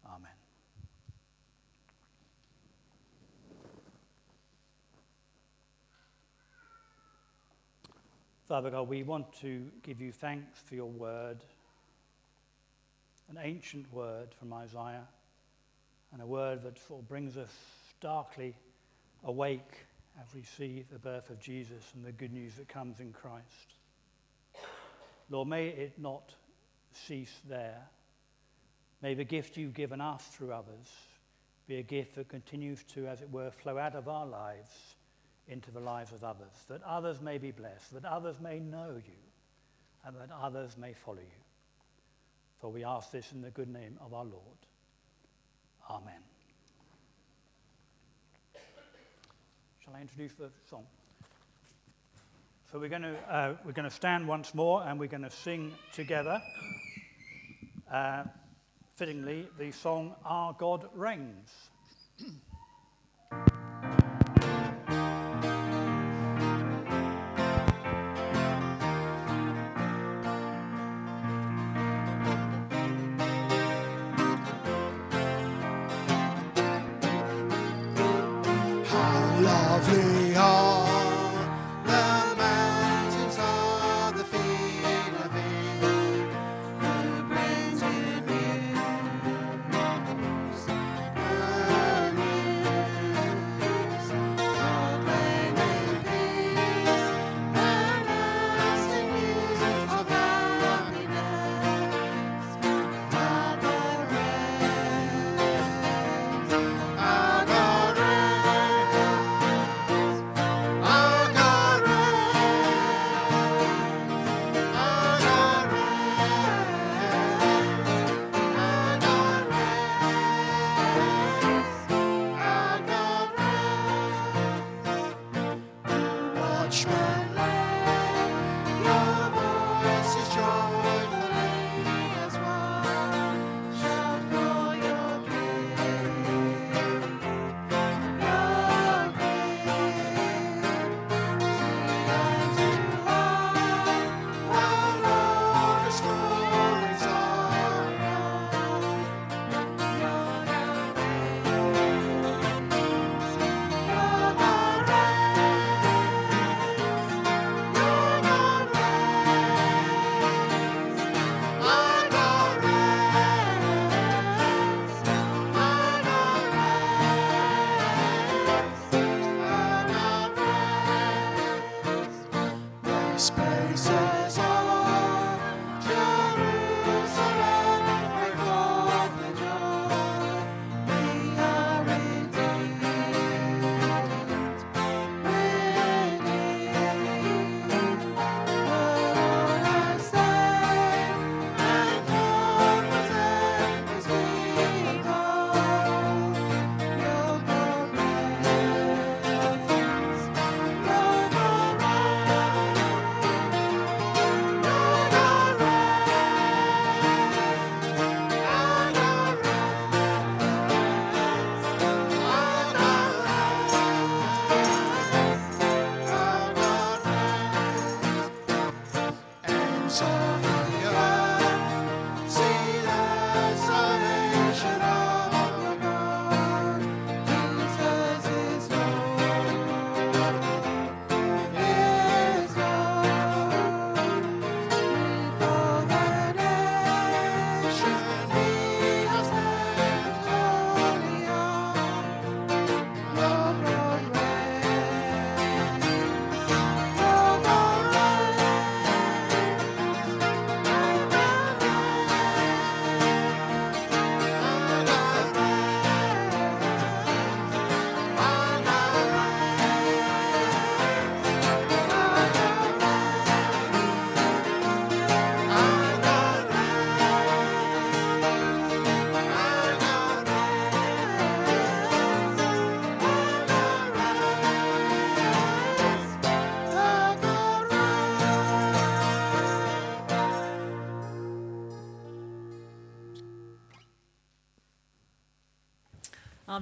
Amen. 0.06 0.30
Father 8.46 8.70
God, 8.70 8.88
we 8.88 9.02
want 9.02 9.32
to 9.40 9.64
give 9.82 10.02
you 10.02 10.12
thanks 10.12 10.60
for 10.60 10.74
your 10.74 10.90
word, 10.90 11.38
an 13.30 13.38
ancient 13.42 13.90
word 13.90 14.28
from 14.38 14.52
Isaiah, 14.52 15.06
and 16.12 16.20
a 16.20 16.26
word 16.26 16.62
that 16.64 16.78
sort 16.86 17.00
of 17.00 17.08
brings 17.08 17.38
us 17.38 17.48
starkly 17.98 18.54
awake 19.24 19.86
as 20.20 20.34
we 20.34 20.42
see 20.42 20.84
the 20.90 20.98
birth 20.98 21.30
of 21.30 21.40
Jesus 21.40 21.82
and 21.94 22.04
the 22.04 22.12
good 22.12 22.32
news 22.32 22.54
that 22.56 22.68
comes 22.68 23.00
in 23.00 23.12
Christ. 23.12 23.74
Lord, 25.30 25.48
may 25.48 25.68
it 25.68 25.98
not 25.98 26.34
cease 26.92 27.40
there. 27.48 27.80
May 29.00 29.14
the 29.14 29.24
gift 29.24 29.56
you've 29.56 29.74
given 29.74 30.00
us 30.00 30.24
through 30.26 30.52
others 30.52 30.88
be 31.66 31.76
a 31.78 31.82
gift 31.82 32.16
that 32.16 32.28
continues 32.28 32.82
to, 32.84 33.06
as 33.06 33.22
it 33.22 33.30
were, 33.30 33.50
flow 33.50 33.78
out 33.78 33.94
of 33.94 34.08
our 34.08 34.26
lives 34.26 34.70
into 35.48 35.70
the 35.70 35.80
lives 35.80 36.12
of 36.12 36.22
others, 36.22 36.52
that 36.68 36.82
others 36.82 37.20
may 37.20 37.38
be 37.38 37.50
blessed, 37.50 37.94
that 37.94 38.04
others 38.04 38.40
may 38.40 38.58
know 38.58 38.94
you, 38.96 39.12
and 40.04 40.16
that 40.16 40.30
others 40.40 40.76
may 40.76 40.92
follow 40.92 41.18
you. 41.18 41.42
For 42.60 42.70
we 42.70 42.84
ask 42.84 43.10
this 43.10 43.32
in 43.32 43.42
the 43.42 43.50
good 43.50 43.68
name 43.68 43.98
of 44.00 44.14
our 44.14 44.24
Lord. 44.24 44.58
Amen. 45.90 46.31
Shall 49.84 49.96
I 49.96 50.00
introduce 50.00 50.32
the 50.34 50.48
song? 50.70 50.84
So 52.70 52.78
we're 52.78 52.88
going 52.88 53.02
to, 53.02 53.16
uh, 53.28 53.54
we're 53.64 53.72
going 53.72 53.88
to 53.88 53.94
stand 53.94 54.28
once 54.28 54.54
more 54.54 54.84
and 54.86 54.96
we're 54.96 55.08
going 55.08 55.24
to 55.24 55.30
sing 55.30 55.72
together, 55.92 56.40
uh, 57.92 58.22
fittingly, 58.94 59.48
the 59.58 59.72
song 59.72 60.14
Our 60.24 60.52
God 60.52 60.88
Reigns. 60.94 61.70
lovely 79.88 80.34
heart. 80.34 80.61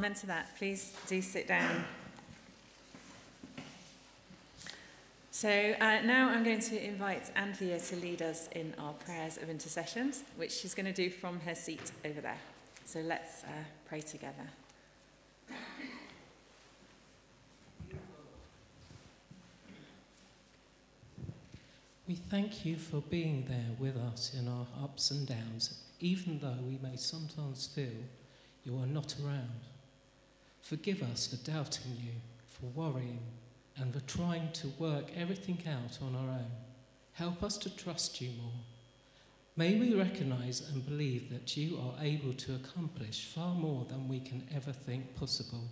Amen 0.00 0.14
to 0.14 0.26
that. 0.28 0.56
Please 0.56 0.94
do 1.08 1.20
sit 1.20 1.46
down. 1.46 1.84
So 5.30 5.74
uh, 5.78 6.00
now 6.00 6.30
I'm 6.30 6.42
going 6.42 6.60
to 6.60 6.82
invite 6.82 7.30
Anthea 7.36 7.78
to 7.78 7.96
lead 7.96 8.22
us 8.22 8.48
in 8.52 8.72
our 8.78 8.94
prayers 8.94 9.36
of 9.36 9.50
intercessions, 9.50 10.22
which 10.38 10.52
she's 10.52 10.72
going 10.72 10.86
to 10.86 10.92
do 10.94 11.10
from 11.10 11.38
her 11.40 11.54
seat 11.54 11.92
over 12.06 12.22
there. 12.22 12.38
So 12.86 13.00
let's 13.00 13.44
uh, 13.44 13.48
pray 13.90 14.00
together. 14.00 14.48
We 22.08 22.14
thank 22.14 22.64
you 22.64 22.76
for 22.76 23.02
being 23.02 23.44
there 23.50 23.76
with 23.78 23.98
us 23.98 24.32
in 24.32 24.48
our 24.48 24.66
ups 24.82 25.10
and 25.10 25.28
downs, 25.28 25.82
even 26.00 26.38
though 26.38 26.56
we 26.66 26.78
may 26.82 26.96
sometimes 26.96 27.66
feel 27.66 28.00
you 28.64 28.78
are 28.78 28.86
not 28.86 29.14
around. 29.22 29.69
Forgive 30.61 31.03
us 31.03 31.27
for 31.27 31.51
doubting 31.51 31.96
you, 31.99 32.12
for 32.46 32.66
worrying, 32.66 33.20
and 33.77 33.92
for 33.92 34.01
trying 34.01 34.53
to 34.53 34.68
work 34.79 35.07
everything 35.16 35.59
out 35.66 35.99
on 36.03 36.14
our 36.14 36.31
own. 36.35 36.51
Help 37.12 37.42
us 37.42 37.57
to 37.59 37.77
trust 37.77 38.20
you 38.20 38.31
more. 38.40 38.53
May 39.57 39.79
we 39.79 39.94
recognize 39.94 40.61
and 40.70 40.87
believe 40.87 41.29
that 41.31 41.57
you 41.57 41.79
are 41.79 42.03
able 42.03 42.33
to 42.35 42.55
accomplish 42.55 43.27
far 43.27 43.55
more 43.55 43.85
than 43.88 44.09
we 44.09 44.20
can 44.20 44.46
ever 44.55 44.73
think 44.73 45.16
possible, 45.16 45.68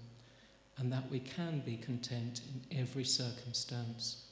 and 0.77 0.93
that 0.93 1.11
we 1.11 1.21
can 1.21 1.61
be 1.61 1.77
content 1.77 2.41
in 2.49 2.79
every 2.79 3.05
circumstance. 3.05 4.25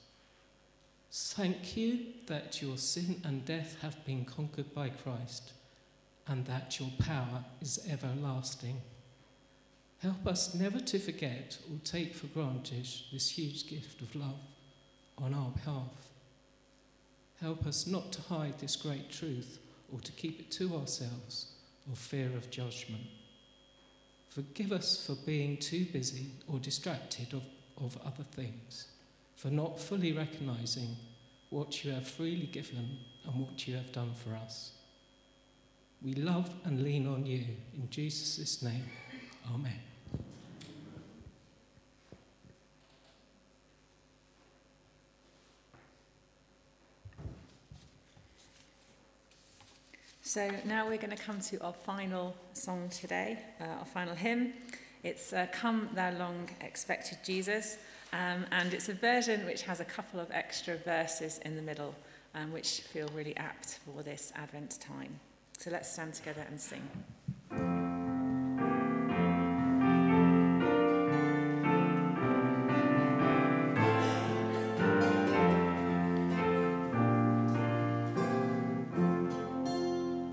Thank 1.12 1.77
you 1.77 2.01
that 2.27 2.61
your 2.61 2.77
sin 2.77 3.23
and 3.25 3.45
death 3.45 3.77
have 3.83 4.05
been 4.05 4.25
conquered 4.25 4.75
by 4.75 4.88
Christ, 4.88 5.53
and 6.27 6.45
that 6.47 6.79
your 6.81 6.90
power 6.99 7.45
is 7.61 7.87
everlasting. 7.88 8.83
Help 10.02 10.26
us 10.26 10.54
never 10.54 10.78
to 10.78 10.98
forget 10.98 11.59
or 11.70 11.78
take 11.85 12.14
for 12.14 12.26
granted 12.26 12.87
this 13.12 13.30
huge 13.30 13.68
gift 13.68 14.02
of 14.02 14.14
love 14.14 14.40
on 15.18 15.32
our 15.32 15.50
behalf. 15.50 16.11
Help 17.40 17.66
us 17.66 17.87
not 17.87 18.12
to 18.12 18.22
hide 18.22 18.59
this 18.59 18.76
great 18.76 19.11
truth 19.11 19.59
or 19.92 20.00
to 20.00 20.12
keep 20.12 20.40
it 20.40 20.50
to 20.50 20.76
ourselves 20.76 21.52
or 21.88 21.96
fear 21.96 22.26
of 22.37 22.50
judgment. 22.50 23.04
Forgive 24.28 24.72
us 24.72 25.06
for 25.06 25.14
being 25.24 25.56
too 25.56 25.87
busy 25.87 26.26
or 26.46 26.59
distracted 26.59 27.32
of, 27.32 27.42
of 27.82 27.98
other 28.04 28.24
things, 28.32 28.88
for 29.35 29.48
not 29.48 29.80
fully 29.80 30.12
recognizing 30.12 30.96
what 31.50 31.85
you 31.85 31.92
have 31.92 32.06
freely 32.06 32.46
given 32.46 32.98
and 33.24 33.40
what 33.40 33.66
you 33.66 33.74
have 33.76 33.92
done 33.92 34.12
for 34.12 34.35
us. 34.35 34.72
We 36.02 36.14
love 36.14 36.50
and 36.64 36.82
lean 36.82 37.06
on 37.06 37.24
you. 37.24 37.44
In 37.74 37.88
Jesus' 37.88 38.62
name, 38.62 38.85
Amen. 39.54 39.72
So 50.22 50.50
now 50.64 50.88
we're 50.88 50.98
going 50.98 51.16
to 51.16 51.22
come 51.22 51.40
to 51.42 51.62
our 51.62 51.72
final 51.72 52.37
song 52.52 52.88
today, 52.90 53.38
uh, 53.61 53.64
our 53.64 53.85
final 53.85 54.14
hymn. 54.14 54.52
It's 55.02 55.32
uh, 55.32 55.46
Come 55.52 55.88
Thou 55.94 56.11
Long 56.18 56.50
Expected 56.61 57.18
Jesus, 57.24 57.78
um, 58.12 58.44
and 58.50 58.74
it's 58.74 58.88
a 58.88 58.94
version 58.94 59.46
which 59.46 59.62
has 59.62 59.78
a 59.78 59.85
couple 59.85 60.18
of 60.18 60.30
extra 60.32 60.76
verses 60.78 61.38
in 61.44 61.54
the 61.54 61.62
middle, 61.62 61.94
um, 62.35 62.52
which 62.52 62.80
feel 62.80 63.09
really 63.14 63.37
apt 63.37 63.78
for 63.87 64.02
this 64.02 64.32
Advent 64.35 64.80
time. 64.80 65.20
So 65.59 65.70
let's 65.70 65.92
stand 65.92 66.14
together 66.14 66.44
and 66.50 66.61
sing. 66.61 66.82